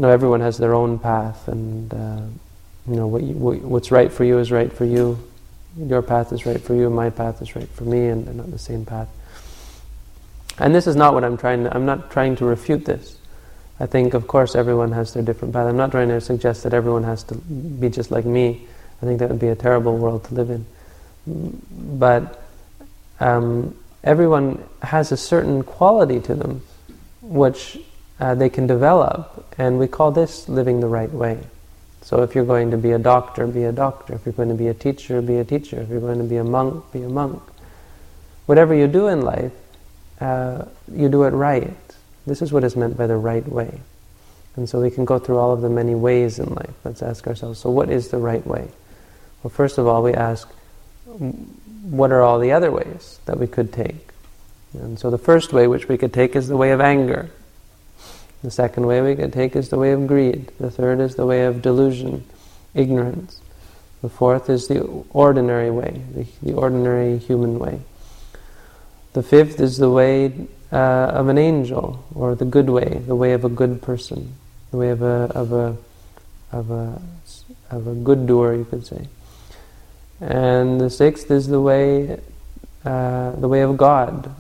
[0.01, 2.23] know everyone has their own path, and uh,
[2.89, 5.17] you know what you, what's right for you is right for you.
[5.79, 6.87] Your path is right for you.
[6.87, 9.09] And my path is right for me, and they're not the same path.
[10.59, 11.63] And this is not what I'm trying.
[11.63, 13.17] To, I'm not trying to refute this.
[13.83, 15.67] I think, of course, everyone has their different path.
[15.67, 18.65] I'm not trying to suggest that everyone has to be just like me.
[19.03, 20.65] I think that would be a terrible world to live in.
[21.99, 22.41] But
[23.19, 26.63] um, everyone has a certain quality to them
[27.23, 27.77] which
[28.21, 31.39] uh, they can develop, and we call this living the right way.
[32.03, 34.15] So if you're going to be a doctor, be a doctor.
[34.15, 35.81] If you're going to be a teacher, be a teacher.
[35.81, 37.43] If you're going to be a monk, be a monk.
[38.47, 39.53] Whatever you do in life,
[40.21, 41.92] uh, you do it right.
[42.27, 43.81] This is what is meant by the right way.
[44.57, 46.75] And so we can go through all of the many ways in life.
[46.85, 48.69] Let's ask ourselves, so what is the right way?
[49.43, 50.49] Well, first of all, we ask,
[51.05, 54.09] what are all the other ways that we could take?
[54.75, 57.31] And so the first way which we could take is the way of anger.
[58.43, 60.53] The second way we could take is the way of greed.
[60.59, 62.25] The third is the way of delusion,
[62.75, 63.41] ignorance.
[64.01, 67.81] The fourth is the ordinary way, the, the ordinary human way.
[69.13, 73.35] The fifth is the way uh, of an angel, or the good way, the way
[73.35, 74.33] of a good person,
[74.71, 75.77] the way of a of a
[76.51, 77.03] of a
[77.71, 79.07] of a good doer, you could say.
[80.21, 82.19] And the sixth is the way
[82.85, 84.35] uh, the way of God,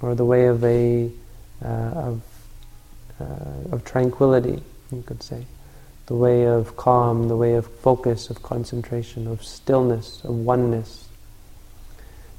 [0.00, 1.10] or the way of a
[1.62, 2.22] uh, of
[3.20, 5.44] uh, of tranquility, you could say,
[6.06, 11.08] the way of calm, the way of focus, of concentration, of stillness, of oneness.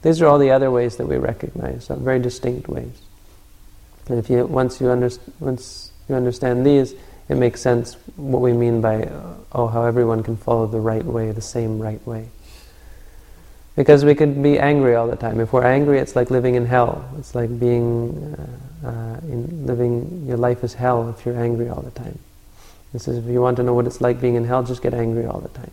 [0.02, 3.02] These are all the other ways that we recognize, very distinct ways.
[4.08, 6.94] And if you once you under, once you understand these,
[7.28, 11.04] it makes sense what we mean by uh, oh how everyone can follow the right
[11.04, 12.30] way, the same right way.
[13.76, 15.40] Because we could be angry all the time.
[15.42, 17.04] If we're angry, it's like living in hell.
[17.18, 18.38] It's like being
[18.84, 22.18] uh, uh, in living your life is hell if you're angry all the time.
[22.94, 24.94] This is if you want to know what it's like being in hell, just get
[24.94, 25.72] angry all the time.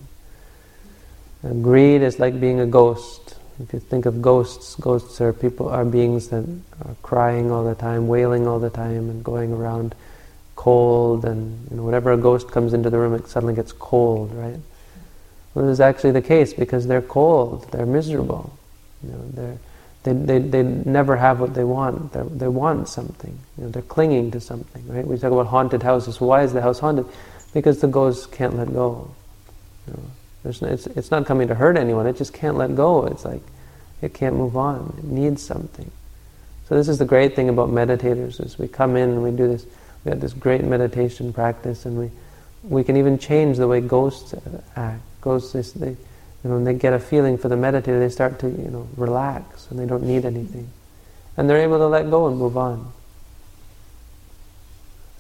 [1.45, 3.22] Uh, greed is like being a ghost.
[3.63, 6.45] If you think of ghosts, ghosts are people are beings that
[6.85, 9.95] are crying all the time, wailing all the time, and going around
[10.57, 11.25] cold.
[11.25, 14.59] And you know, whenever a ghost comes into the room, it suddenly gets cold, right?
[15.55, 18.59] Well, this is actually the case because they're cold, they're miserable.
[19.03, 19.59] You know, they're,
[20.05, 22.13] they, they, they never have what they want.
[22.13, 23.39] They're, they want something.
[23.57, 25.07] You know, they're clinging to something, right?
[25.07, 26.21] We talk about haunted houses.
[26.21, 27.07] Why is the house haunted?
[27.53, 29.15] Because the ghost can't let go.
[29.87, 30.03] You know,
[30.43, 32.07] there's no, it's, it's not coming to hurt anyone.
[32.07, 33.07] It just can't let go.
[33.07, 33.43] It's like
[34.01, 34.95] it can't move on.
[34.99, 35.91] It needs something.
[36.69, 39.49] So this is the great thing about meditators is we come in and we do
[39.49, 39.67] this.
[40.05, 42.11] We have this great meditation practice, and we
[42.65, 44.35] we can even change the way ghosts
[44.77, 45.97] act goes this, they, you
[46.45, 49.69] know, when they get a feeling for the meditator, they start to, you know, relax
[49.71, 50.69] and they don't need anything.
[51.37, 52.93] And they're able to let go and move on.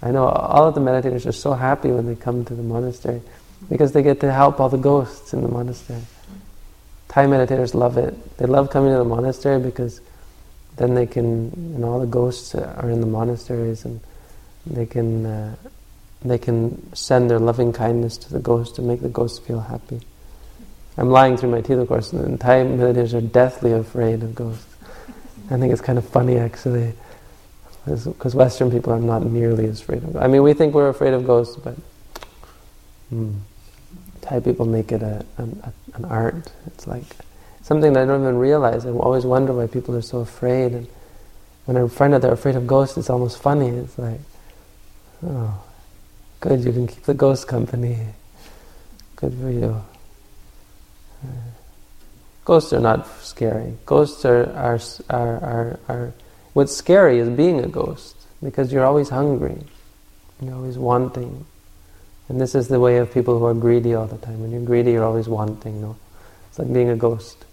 [0.02, 3.22] I know all of the meditators are so happy when they come to the monastery
[3.68, 6.02] because they get to help all the ghosts in the monastery.
[7.08, 8.36] Thai meditators love it.
[8.38, 10.00] They love coming to the monastery because
[10.76, 14.00] then they can, and all the ghosts are in the monasteries and
[14.66, 15.56] they can uh,
[16.24, 20.00] they can send their loving kindness to the ghosts and make the ghosts feel happy.
[20.96, 24.66] I'm lying through my teeth, of course, and Thai meditators are deathly afraid of ghosts.
[25.50, 26.92] I think it's kind of funny, actually,
[27.84, 30.12] because Western people are not nearly as afraid of.
[30.12, 30.24] Ghosts.
[30.24, 31.74] I mean, we think we're afraid of ghosts, but
[33.08, 33.32] hmm,
[34.22, 36.50] Thai people make it a, an, a, an art.
[36.66, 37.04] It's like
[37.62, 38.86] something that I don't even realize.
[38.86, 40.72] I always wonder why people are so afraid.
[40.72, 40.88] And
[41.66, 43.68] when I find out they're afraid of ghosts, it's almost funny.
[43.68, 44.20] It's like,
[45.26, 45.62] oh,
[46.42, 47.96] Good, you can keep the ghost company.
[49.14, 49.80] Good for you.
[51.22, 51.28] Uh,
[52.44, 53.74] ghosts are not scary.
[53.86, 56.14] Ghosts are, are, are, are, are,
[56.52, 59.56] what's scary is being a ghost because you're always hungry.
[60.40, 61.46] You're always wanting.
[62.28, 64.40] And this is the way of people who are greedy all the time.
[64.40, 65.80] When you're greedy, you're always wanting.
[65.80, 65.96] No?
[66.48, 67.44] It's like being a ghost.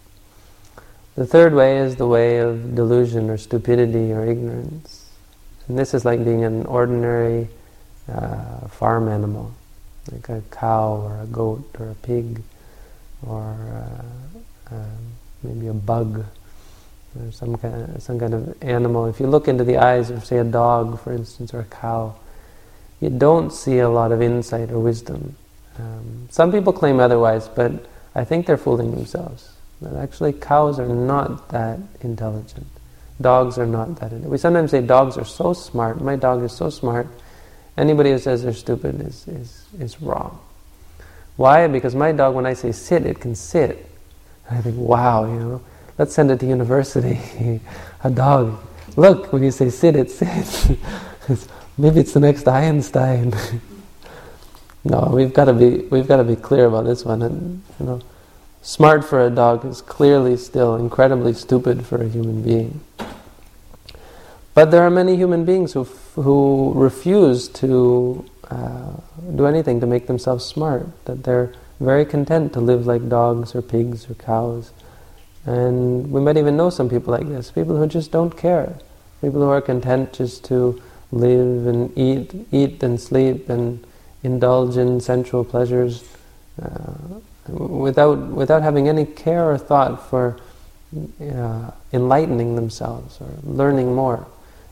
[1.15, 5.09] The third way is the way of delusion or stupidity or ignorance.
[5.67, 7.49] And this is like being an ordinary
[8.11, 9.53] uh, farm animal,
[10.11, 12.41] like a cow or a goat or a pig
[13.27, 13.55] or
[14.71, 14.85] uh, uh,
[15.43, 16.25] maybe a bug
[17.19, 19.05] or some kind, of, some kind of animal.
[19.07, 22.15] If you look into the eyes of, say, a dog, for instance, or a cow,
[22.99, 25.35] you don't see a lot of insight or wisdom.
[25.77, 27.71] Um, some people claim otherwise, but
[28.15, 29.53] I think they're fooling themselves.
[29.97, 32.67] Actually cows are not that intelligent.
[33.21, 34.11] Dogs are not that.
[34.11, 36.01] We sometimes say dogs are so smart.
[36.01, 37.07] My dog is so smart
[37.79, 40.37] Anybody who says they're stupid is, is, is wrong.
[41.37, 41.65] Why?
[41.67, 43.89] Because my dog, when I say sit, it can sit.
[44.51, 45.61] I think, wow, you know,
[45.97, 47.61] let's send it to university.
[48.03, 48.59] a dog,
[48.97, 50.71] look, when you say sit, it sits.
[51.79, 53.33] Maybe it's the next Einstein.
[54.83, 57.21] no, we've got to be we've got to be clear about this one.
[57.21, 58.01] And you know,
[58.61, 62.81] smart for a dog is clearly still incredibly stupid for a human being.
[64.53, 68.91] But there are many human beings who, who refuse to uh,
[69.33, 73.61] do anything to make themselves smart, that they're very content to live like dogs or
[73.61, 74.73] pigs or cows.
[75.45, 78.75] And we might even know some people like this, people who just don't care,
[79.21, 80.81] people who are content just to
[81.11, 83.85] live and eat, eat and sleep and
[84.23, 86.03] indulge in sensual pleasures
[86.61, 86.93] uh,
[87.47, 90.39] without, without having any care or thought for
[91.21, 94.27] uh, enlightening themselves or learning more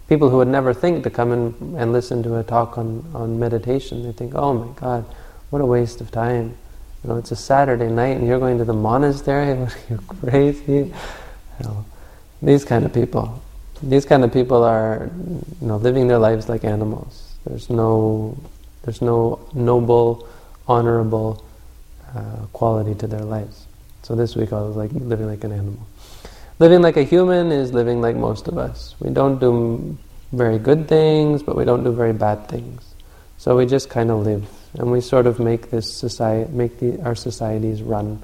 [0.07, 3.39] people who would never think to come in and listen to a talk on, on
[3.39, 5.05] meditation, they think, oh my God,
[5.49, 6.57] what a waste of time.
[7.03, 9.47] You know, it's a Saturday night and you're going to the monastery?
[9.89, 10.73] you're crazy.
[10.73, 10.93] You
[11.63, 11.85] know,
[12.41, 13.41] these kind of people.
[13.82, 15.09] These kind of people are,
[15.61, 17.36] you know, living their lives like animals.
[17.45, 18.38] There's no,
[18.84, 20.28] there's no noble,
[20.67, 21.43] honorable
[22.15, 23.65] uh, quality to their lives.
[24.03, 25.86] So this week I was like living like an animal.
[26.59, 28.95] Living like a human is living like most of us.
[28.99, 29.97] We don't do
[30.32, 32.84] very good things, but we don't do very bad things.
[33.38, 36.99] So we just kind of live, and we sort of make this society, make the,
[37.01, 38.23] our societies run.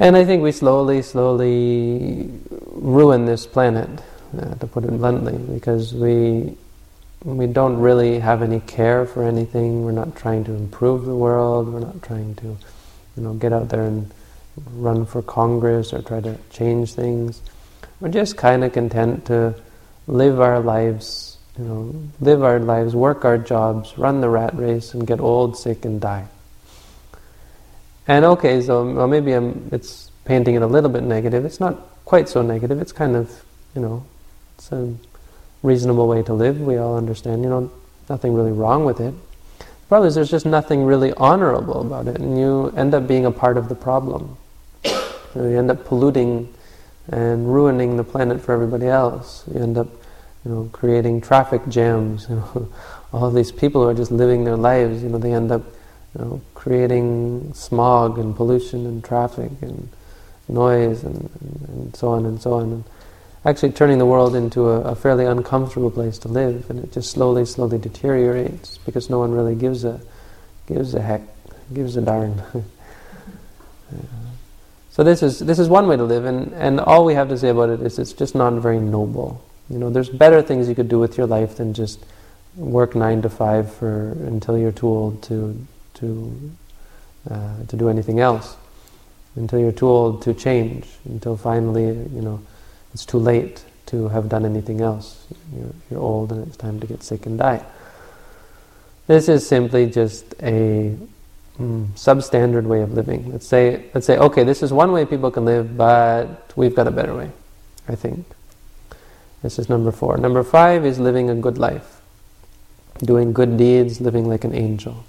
[0.00, 3.90] And I think we slowly, slowly ruin this planet,
[4.38, 6.56] uh, to put it bluntly, because we
[7.24, 9.84] we don't really have any care for anything.
[9.84, 11.72] We're not trying to improve the world.
[11.72, 12.46] We're not trying to,
[13.16, 14.08] you know, get out there and
[14.74, 17.42] run for Congress or try to change things.
[18.00, 19.56] We're just kind of content to
[20.06, 24.94] live our lives, you know, live our lives, work our jobs, run the rat race,
[24.94, 26.28] and get old, sick, and die.
[28.08, 31.44] And okay, so well, maybe I'm, it's painting it a little bit negative.
[31.44, 32.80] It's not quite so negative.
[32.80, 33.44] It's kind of,
[33.74, 34.04] you know,
[34.56, 34.94] it's a
[35.62, 36.60] reasonable way to live.
[36.60, 37.70] We all understand, you know,
[38.08, 39.14] nothing really wrong with it.
[39.58, 43.26] The problem is there's just nothing really honorable about it, and you end up being
[43.26, 44.36] a part of the problem.
[45.34, 46.52] You end up polluting
[47.08, 49.44] and ruining the planet for everybody else.
[49.52, 49.88] You end up,
[50.44, 52.26] you know, creating traffic jams.
[52.30, 52.72] You know,
[53.12, 55.02] all these people who are just living their lives.
[55.02, 55.62] You know, they end up,
[56.14, 59.88] you know, creating smog and pollution and traffic and
[60.48, 62.72] noise and, and, and so on and so on.
[62.72, 62.84] And
[63.44, 67.12] actually turning the world into a, a, fairly uncomfortable place to live, and it just
[67.12, 70.00] slowly, slowly deteriorates because no one really gives a
[70.66, 71.22] gives a heck,
[71.72, 72.42] gives a darn.
[72.54, 74.00] yeah.
[74.90, 77.38] So this is this is one way to live, and, and all we have to
[77.38, 79.40] say about it is it's just not very noble.
[79.70, 82.04] You know, there's better things you could do with your life than just
[82.56, 85.54] work nine to five for until you're too old to
[86.00, 86.50] to
[87.30, 88.56] uh, to do anything else,
[89.36, 92.40] until you're too old to change, until finally you know
[92.94, 95.26] it's too late to have done anything else.
[95.56, 97.64] You're, you're old and it's time to get sick and die.
[99.06, 100.94] This is simply just a
[101.58, 103.32] mm, substandard way of living.
[103.32, 106.86] Let's say, let's say, okay, this is one way people can live, but we've got
[106.86, 107.30] a better way,
[107.88, 108.26] I think.
[109.42, 110.18] This is number four.
[110.18, 112.02] Number five is living a good life,
[112.98, 115.04] doing good deeds, living like an angel.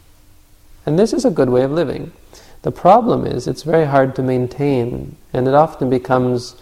[0.86, 2.12] And this is a good way of living.
[2.62, 6.56] The problem is it's very hard to maintain, and it often becomes,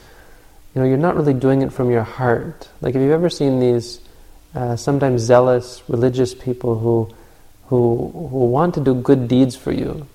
[0.74, 2.70] you know, you're not really doing it from your heart.
[2.82, 3.99] Like, have you ever seen these
[4.53, 7.13] uh, sometimes zealous religious people who
[7.68, 10.07] who, who want to do good deeds for you,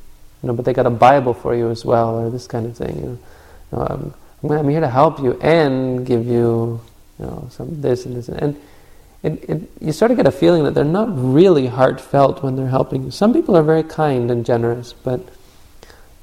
[0.43, 2.77] you know, but they got a Bible for you as well, or this kind of
[2.77, 2.97] thing.
[2.97, 3.19] You
[3.73, 4.15] know, um,
[4.51, 6.81] I'm here to help you and give you,
[7.19, 8.57] you know, some this and this, and
[9.23, 12.69] it, it, you sort of get a feeling that they're not really heartfelt when they're
[12.69, 13.11] helping you.
[13.11, 15.21] Some people are very kind and generous, but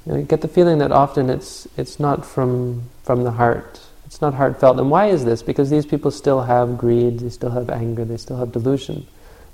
[0.06, 3.80] you, know, you get the feeling that often it's it's not from from the heart.
[4.06, 4.78] It's not heartfelt.
[4.78, 5.42] And why is this?
[5.42, 9.06] Because these people still have greed, they still have anger, they still have delusion.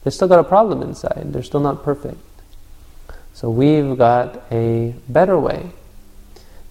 [0.02, 1.32] They've still got a problem inside.
[1.32, 2.18] They're still not perfect.
[3.34, 5.72] So we've got a better way.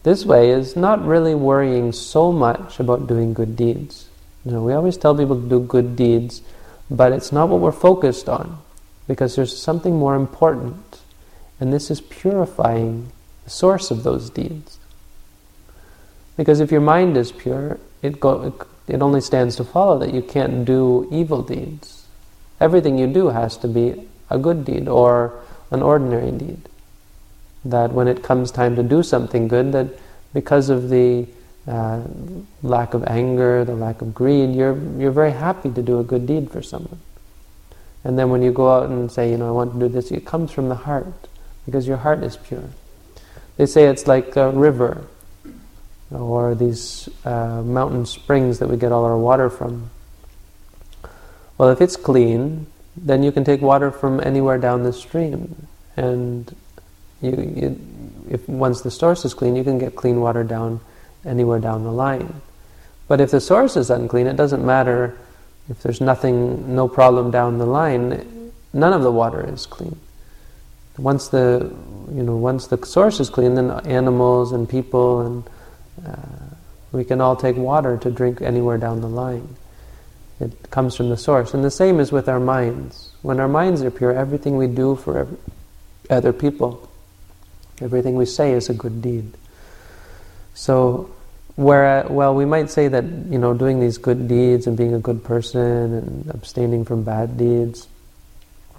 [0.01, 4.09] This way is not really worrying so much about doing good deeds.
[4.45, 6.41] You know, we always tell people to do good deeds,
[6.89, 8.59] but it's not what we're focused on
[9.07, 11.01] because there's something more important,
[11.59, 13.11] and this is purifying
[13.43, 14.79] the source of those deeds.
[16.37, 18.53] Because if your mind is pure, it, go,
[18.87, 22.05] it only stands to follow that you can't do evil deeds.
[22.59, 25.39] Everything you do has to be a good deed or
[25.71, 26.69] an ordinary deed.
[27.63, 29.87] That when it comes time to do something good, that
[30.33, 31.27] because of the
[31.67, 32.03] uh,
[32.61, 36.27] lack of anger, the lack of greed, you're, you're very happy to do a good
[36.27, 36.99] deed for someone.
[38.03, 40.11] And then when you go out and say, you know, I want to do this,
[40.11, 41.27] it comes from the heart,
[41.65, 42.69] because your heart is pure.
[43.57, 45.07] They say it's like a river,
[46.11, 49.89] or these uh, mountain springs that we get all our water from.
[51.57, 56.55] Well, if it's clean, then you can take water from anywhere down the stream, and
[57.21, 57.79] you, you,
[58.29, 60.79] if once the source is clean, you can get clean water down
[61.25, 62.41] anywhere down the line.
[63.07, 65.17] But if the source is unclean, it doesn't matter
[65.69, 68.51] if there's nothing, no problem down the line.
[68.73, 69.99] None of the water is clean.
[70.97, 71.73] Once the,
[72.13, 75.43] you know, once the source is clean, then animals and people and
[76.05, 76.55] uh,
[76.91, 79.55] we can all take water to drink anywhere down the line.
[80.39, 81.53] It comes from the source.
[81.53, 83.11] And the same is with our minds.
[83.21, 85.37] When our minds are pure, everything we do for every,
[86.09, 86.89] other people,
[87.81, 89.33] everything we say is a good deed.
[90.53, 91.14] So,
[91.55, 94.99] where well, we might say that you know doing these good deeds and being a
[94.99, 97.87] good person and abstaining from bad deeds,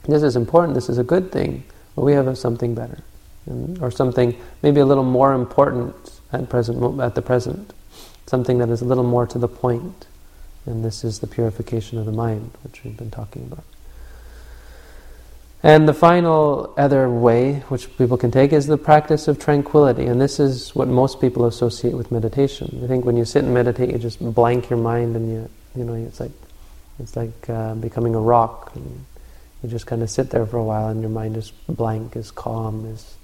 [0.07, 0.75] this is important.
[0.75, 1.65] This is a good thing.
[1.95, 3.03] But we have something better,
[3.81, 5.95] or something maybe a little more important
[6.33, 7.73] at present at the present,
[8.27, 10.07] something that is a little more to the point.
[10.67, 13.65] And this is the purification of the mind, which we've been talking about.
[15.67, 20.07] And the final other way which people can take is the practice of tranquility.
[20.07, 22.81] And this is what most people associate with meditation.
[22.85, 25.85] I think when you sit and meditate, you just blank your mind and you, you
[25.85, 26.31] know, it's like
[26.99, 28.73] It's like uh, becoming a rock.
[28.75, 29.05] And
[29.63, 32.31] you just kind of sit there for a while, and your mind is blank, is
[32.31, 33.17] calm, is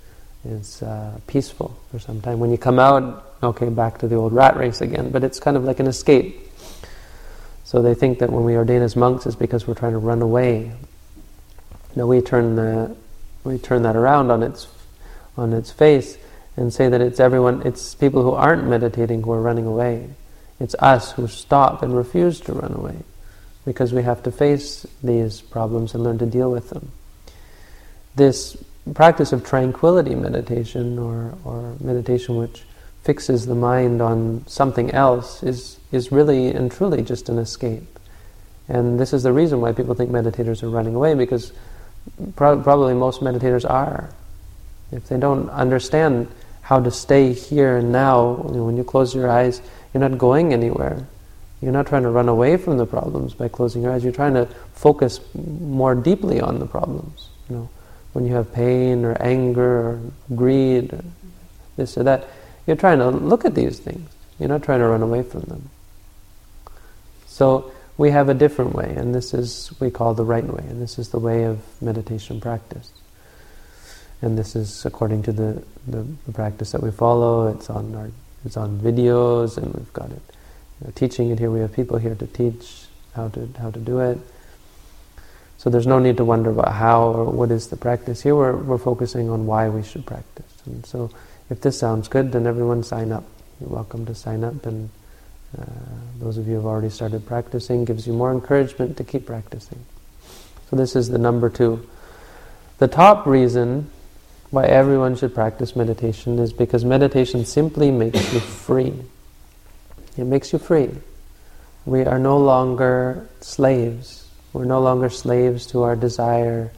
[0.44, 2.40] is uh, peaceful for some time.
[2.40, 5.10] When you come out, okay, back to the old rat race again.
[5.10, 6.34] But it's kind of like an escape.
[7.64, 10.20] So they think that when we ordain as monks is because we're trying to run
[10.20, 10.72] away.
[11.94, 12.96] No, we turn the
[13.44, 14.68] we turn that around on its
[15.36, 16.16] on its face
[16.56, 20.10] and say that it's everyone, it's people who aren't meditating who are running away.
[20.60, 22.96] It's us who stop and refuse to run away
[23.64, 26.92] because we have to face these problems and learn to deal with them.
[28.14, 28.56] This
[28.94, 32.64] practice of tranquility meditation or, or meditation which
[33.02, 37.98] fixes the mind on something else is, is really and truly just an escape.
[38.68, 41.52] And this is the reason why people think meditators are running away because
[42.36, 44.10] probably most meditators are.
[44.90, 46.28] If they don't understand
[46.62, 49.60] how to stay here and now, when you close your eyes,
[49.92, 51.06] you're not going anywhere.
[51.60, 54.02] You're not trying to run away from the problems by closing your eyes.
[54.02, 57.28] You're trying to focus more deeply on the problems.
[57.48, 57.70] You know,
[58.12, 60.00] when you have pain or anger or
[60.34, 61.04] greed, or
[61.76, 62.28] this or that,
[62.66, 64.08] you're trying to look at these things.
[64.38, 65.70] You're not trying to run away from them.
[67.26, 70.80] So we have a different way, and this is we call the right way, and
[70.80, 72.90] this is the way of meditation practice.
[74.22, 77.48] And this is according to the, the, the practice that we follow.
[77.48, 78.10] It's on our
[78.44, 80.22] it's on videos, and we've got it
[80.80, 81.50] you know, teaching it here.
[81.50, 84.18] We have people here to teach how to how to do it.
[85.58, 88.20] So there's no need to wonder about how or what is the practice.
[88.20, 90.52] Here we're, we're focusing on why we should practice.
[90.66, 91.08] And so
[91.50, 93.22] if this sounds good, then everyone sign up.
[93.60, 94.90] You're welcome to sign up and
[95.58, 95.64] uh,
[96.18, 99.84] those of you who have already started practicing gives you more encouragement to keep practicing.
[100.70, 101.86] So this is the number two.
[102.78, 103.90] The top reason
[104.50, 108.94] why everyone should practice meditation is because meditation simply makes you free.
[110.16, 110.90] It makes you free.
[111.84, 114.28] We are no longer slaves.
[114.52, 116.70] We're no longer slaves to our desire,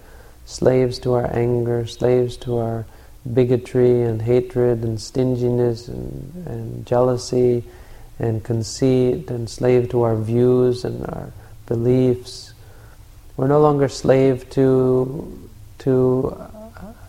[0.47, 2.87] slaves to our anger, slaves to our
[3.33, 7.65] bigotry and hatred and stinginess and, and jealousy
[8.19, 11.33] and conceit and slave to our views and our
[11.67, 12.53] beliefs.
[13.37, 15.49] We're no longer slave to,
[15.79, 16.47] to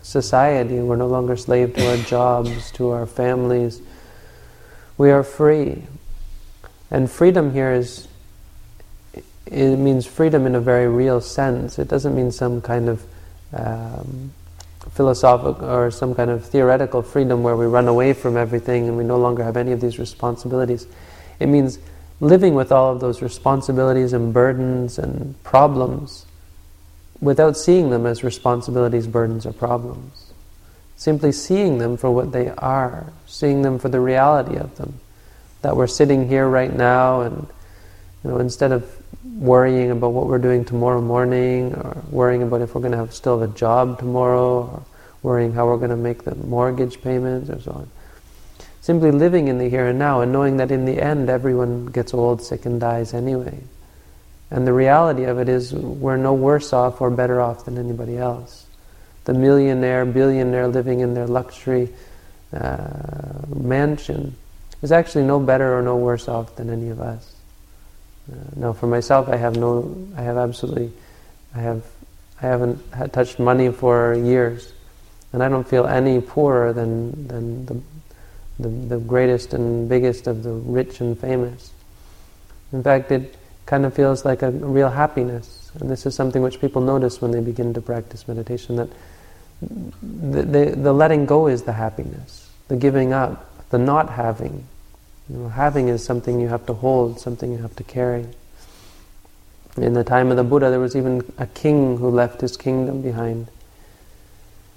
[0.02, 0.80] society.
[0.80, 3.80] We're no longer slave to our jobs, to our families.
[4.98, 5.84] We are free.
[6.90, 8.08] And freedom here is,
[9.46, 11.78] it means freedom in a very real sense.
[11.78, 13.04] It doesn't mean some kind of
[13.52, 14.32] um,
[14.96, 19.04] philosophical or some kind of theoretical freedom where we run away from everything and we
[19.04, 20.86] no longer have any of these responsibilities.
[21.38, 21.78] It means
[22.18, 26.24] living with all of those responsibilities and burdens and problems
[27.20, 30.32] without seeing them as responsibilities, burdens, or problems.
[30.96, 35.00] Simply seeing them for what they are, seeing them for the reality of them.
[35.60, 37.46] That we're sitting here right now and
[38.24, 38.90] you know, instead of
[39.24, 43.12] worrying about what we're doing tomorrow morning or worrying about if we're going to have
[43.14, 44.82] still have a job tomorrow or
[45.22, 47.90] worrying how we're going to make the mortgage payments or so on.
[48.80, 52.14] Simply living in the here and now and knowing that in the end everyone gets
[52.14, 53.58] old, sick, and dies anyway.
[54.50, 58.16] And the reality of it is, we're no worse off or better off than anybody
[58.16, 58.66] else.
[59.24, 61.88] The millionaire, billionaire living in their luxury
[62.52, 64.36] uh, mansion
[64.82, 67.35] is actually no better or no worse off than any of us.
[68.30, 70.92] Uh, now, for myself, I have no, I have absolutely,
[71.54, 71.84] I have,
[72.42, 74.72] I haven't had touched money for years,
[75.32, 77.80] and I don't feel any poorer than than the,
[78.58, 81.70] the, the greatest and biggest of the rich and famous.
[82.72, 85.70] In fact, it kind of feels like a real happiness.
[85.80, 88.88] And this is something which people notice when they begin to practice meditation that
[89.60, 94.66] the, the, the letting go is the happiness, the giving up, the not having.
[95.28, 98.26] You know, having is something you have to hold, something you have to carry.
[99.76, 103.02] In the time of the Buddha, there was even a king who left his kingdom
[103.02, 103.48] behind.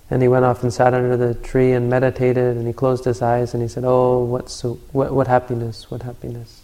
[0.09, 3.21] And he went off and sat under the tree and meditated, and he closed his
[3.21, 6.63] eyes and he said, Oh, what, so, what, what happiness, what happiness.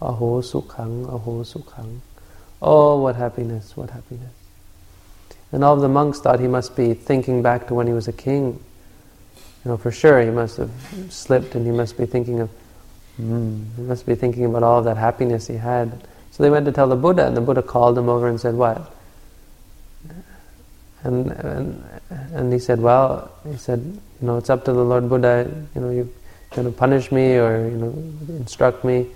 [0.00, 2.00] Aho sukhang, aho sukhang.
[2.62, 4.32] Oh, what happiness, what happiness.
[5.50, 8.06] And all of the monks thought he must be thinking back to when he was
[8.06, 8.62] a king.
[9.64, 10.70] You know, for sure he must have
[11.10, 12.50] slipped and he must be thinking of,
[13.20, 16.06] mm, he must be thinking about all that happiness he had.
[16.30, 18.54] So they went to tell the Buddha, and the Buddha called him over and said,
[18.54, 18.92] What?
[21.04, 21.84] And, and,
[22.32, 23.80] and he said, Well, he said,
[24.20, 26.08] You know, it's up to the Lord Buddha, you know, you're
[26.54, 27.90] going to punish me or, you know,
[28.36, 29.06] instruct me.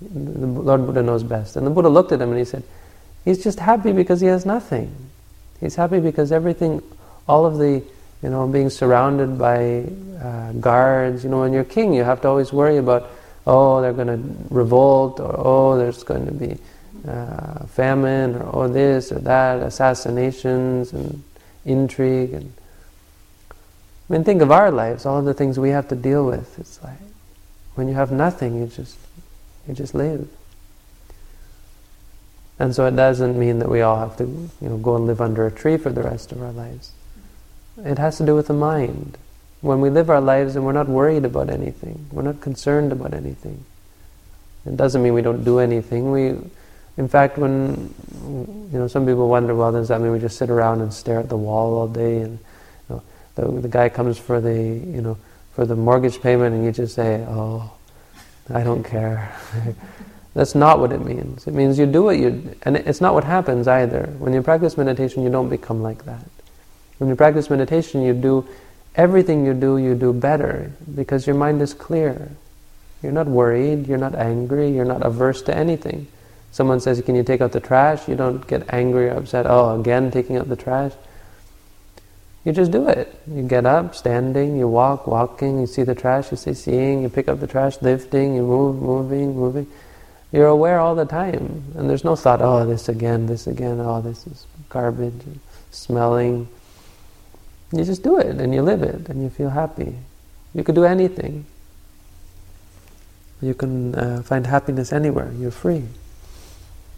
[0.00, 1.56] The Lord Buddha knows best.
[1.56, 2.62] And the Buddha looked at him and he said,
[3.24, 4.94] He's just happy because he has nothing.
[5.60, 6.82] He's happy because everything,
[7.26, 7.82] all of the,
[8.22, 9.84] you know, being surrounded by
[10.22, 11.24] uh, guards.
[11.24, 13.10] You know, when you're king, you have to always worry about,
[13.48, 16.56] oh, they're going to revolt, or oh, there's going to be
[17.08, 21.22] uh, famine or oh this or that, assassinations and
[21.64, 22.52] intrigue and
[24.08, 26.58] I mean think of our lives, all the things we have to deal with.
[26.58, 26.98] It's like
[27.74, 28.96] when you have nothing, you just
[29.66, 30.28] you just live.
[32.58, 35.20] And so it doesn't mean that we all have to you know, go and live
[35.20, 36.90] under a tree for the rest of our lives.
[37.84, 39.16] It has to do with the mind.
[39.60, 43.12] When we live our lives and we're not worried about anything, we're not concerned about
[43.12, 43.64] anything.
[44.64, 46.12] It doesn't mean we don't do anything.
[46.12, 46.36] We,
[46.96, 47.94] in fact, when
[48.72, 51.18] you know, some people wonder, well, does that mean we just sit around and stare
[51.18, 52.18] at the wall all day?
[52.18, 52.38] And
[52.88, 53.02] you know,
[53.34, 55.16] the, the guy comes for the, you know,
[55.54, 57.72] for the mortgage payment, and you just say, oh,
[58.52, 59.34] I don't care.
[60.34, 61.48] That's not what it means.
[61.48, 64.06] It means you do what you, and it's not what happens either.
[64.18, 66.24] When you practice meditation, you don't become like that.
[66.98, 68.46] When you practice meditation, you do
[68.94, 72.30] everything you do, you do better because your mind is clear.
[73.02, 76.08] You're not worried, you're not angry, you're not averse to anything.
[76.50, 78.08] Someone says, Can you take out the trash?
[78.08, 80.92] You don't get angry or upset, oh, again taking out the trash.
[82.44, 83.14] You just do it.
[83.30, 87.08] You get up, standing, you walk, walking, you see the trash, you say seeing, you
[87.08, 89.66] pick up the trash, lifting, you move, moving, moving.
[90.32, 91.64] You're aware all the time.
[91.76, 95.20] And there's no thought, oh, this again, this again, oh, this is garbage,
[95.70, 96.48] smelling.
[97.72, 99.94] You just do it and you live it and you feel happy.
[100.54, 101.44] You could do anything.
[103.40, 105.30] You can uh, find happiness anywhere.
[105.38, 105.84] You're free.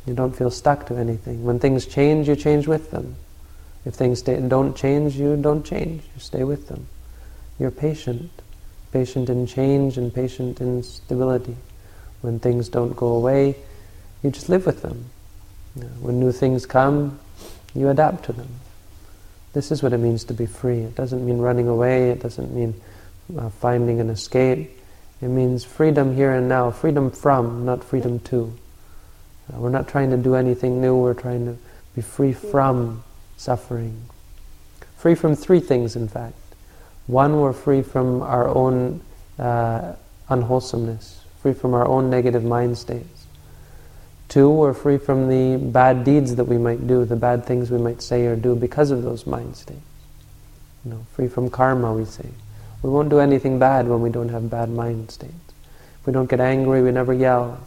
[0.06, 1.44] You don't feel stuck to anything.
[1.44, 3.16] When things change, you change with them.
[3.84, 6.02] If things stay, don't change, you don't change.
[6.14, 6.86] You stay with them.
[7.58, 8.30] You're patient.
[8.92, 11.56] Patient in change and patient in stability.
[12.22, 13.56] When things don't go away,
[14.22, 15.06] you just live with them.
[16.00, 17.18] when new things come,
[17.74, 18.48] you adapt to them.
[19.52, 20.80] This is what it means to be free.
[20.80, 22.10] It doesn't mean running away.
[22.10, 22.80] It doesn't mean
[23.36, 24.70] uh, finding an escape.
[25.20, 28.52] It means freedom here and now, freedom from, not freedom to.
[29.52, 30.96] Uh, we're not trying to do anything new.
[30.96, 31.56] We're trying to
[31.94, 33.02] be free from
[33.36, 34.02] suffering.
[34.96, 36.36] Free from three things, in fact.
[37.06, 39.00] One, we're free from our own
[39.38, 39.94] uh,
[40.28, 43.19] unwholesomeness free from our own negative mind states.
[44.30, 47.78] Two, we're free from the bad deeds that we might do, the bad things we
[47.78, 49.80] might say or do because of those mind states.
[50.84, 52.28] You know, free from karma, we say.
[52.80, 55.34] We won't do anything bad when we don't have bad mind states.
[56.00, 57.58] If we don't get angry, we never yell.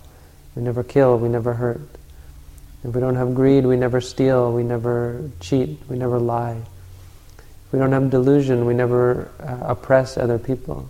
[0.55, 1.81] We never kill, we never hurt.
[2.85, 6.61] If we don't have greed, we never steal, we never cheat, we never lie.
[7.37, 10.89] If we don't have delusion, we never uh, oppress other people.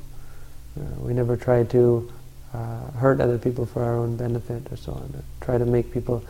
[0.79, 2.11] Uh, we never try to
[2.53, 5.23] uh, hurt other people for our own benefit or so on.
[5.41, 6.23] Try to make people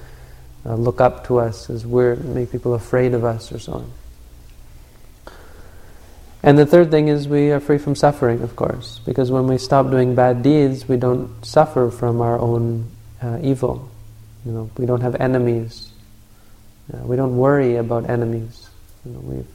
[0.65, 3.91] uh, look up to us as we're, make people afraid of us or so on.
[6.41, 9.57] And the third thing is we are free from suffering, of course, because when we
[9.57, 13.89] stop doing bad deeds, we don't suffer from our own uh, evil.
[14.45, 15.89] You know, we don't have enemies.
[16.93, 18.69] Uh, we don't worry about enemies.
[19.05, 19.47] You know, we've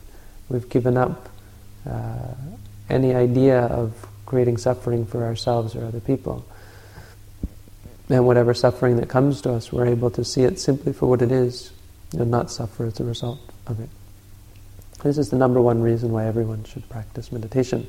[0.49, 1.29] we've given up
[1.87, 2.35] uh,
[2.89, 3.95] any idea of
[4.25, 6.47] creating suffering for ourselves or other people.
[8.09, 11.21] And whatever suffering that comes to us, we're able to see it simply for what
[11.21, 11.73] it is
[12.13, 13.91] and not suffer as a result of it.
[15.03, 17.87] This is the number one reason why everyone should practice meditation.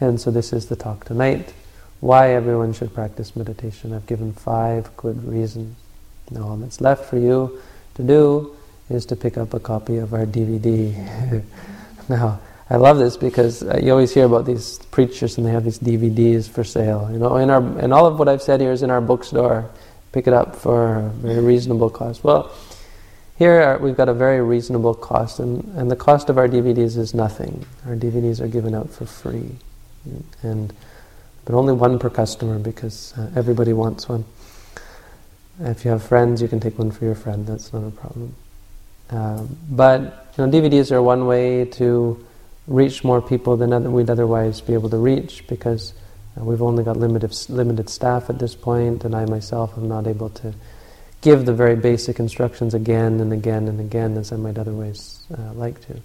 [0.00, 1.52] And so this is the talk tonight.
[2.00, 3.92] Why everyone should practice meditation.
[3.92, 5.76] I've given five good reasons.
[6.30, 7.60] Now all that's left for you
[7.94, 8.56] to do
[8.88, 11.42] is to pick up a copy of our DVD.
[12.08, 12.40] now,
[12.74, 15.78] I love this because uh, you always hear about these preachers and they have these
[15.78, 17.08] DVDs for sale.
[17.12, 19.70] You know, in our and all of what I've said here is in our bookstore.
[20.10, 22.24] Pick it up for a very reasonable cost.
[22.24, 22.52] Well,
[23.38, 26.96] here are, we've got a very reasonable cost, and, and the cost of our DVDs
[26.98, 27.64] is nothing.
[27.86, 29.54] Our DVDs are given out for free,
[30.42, 30.72] and
[31.44, 34.24] but only one per customer because uh, everybody wants one.
[35.60, 37.46] If you have friends, you can take one for your friend.
[37.46, 38.34] That's not a problem.
[39.10, 42.26] Uh, but you know, DVDs are one way to
[42.66, 45.92] reach more people than we'd otherwise be able to reach because
[46.38, 50.06] uh, we've only got limited limited staff at this point, and I myself am not
[50.06, 50.54] able to
[51.20, 55.52] give the very basic instructions again and again and again as I might otherwise uh,
[55.54, 56.00] like to.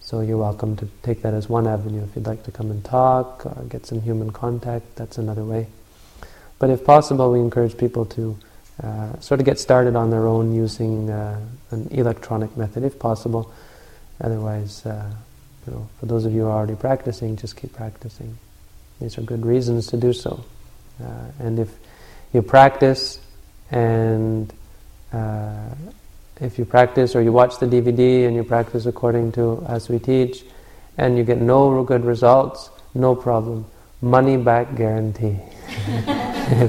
[0.00, 2.02] So you're welcome to take that as one avenue.
[2.02, 5.66] If you'd like to come and talk or get some human contact, that's another way.
[6.58, 8.38] But if possible, we encourage people to
[8.82, 11.40] uh, sort of get started on their own using uh,
[11.70, 13.52] an electronic method, if possible.
[14.20, 15.12] Otherwise, uh,
[15.68, 18.38] you know, for those of you who are already practicing, just keep practicing.
[19.00, 20.44] These are good reasons to do so.
[21.02, 21.06] Uh,
[21.40, 21.68] and if
[22.32, 23.20] you practice
[23.70, 24.52] and
[25.12, 25.68] uh,
[26.40, 29.98] if you practice or you watch the DVD and you practice according to as we
[29.98, 30.42] teach
[30.96, 33.66] and you get no good results, no problem.
[34.00, 35.36] Money back guarantee.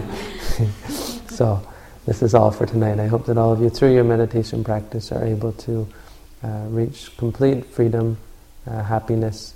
[1.29, 1.65] so
[2.05, 2.99] this is all for tonight.
[2.99, 5.87] I hope that all of you, through your meditation practice, are able to
[6.43, 8.17] uh, reach complete freedom,
[8.69, 9.53] uh, happiness,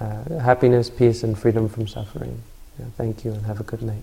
[0.00, 2.42] uh, happiness, peace, and freedom from suffering.
[2.78, 4.02] Yeah, thank you, and have a good night.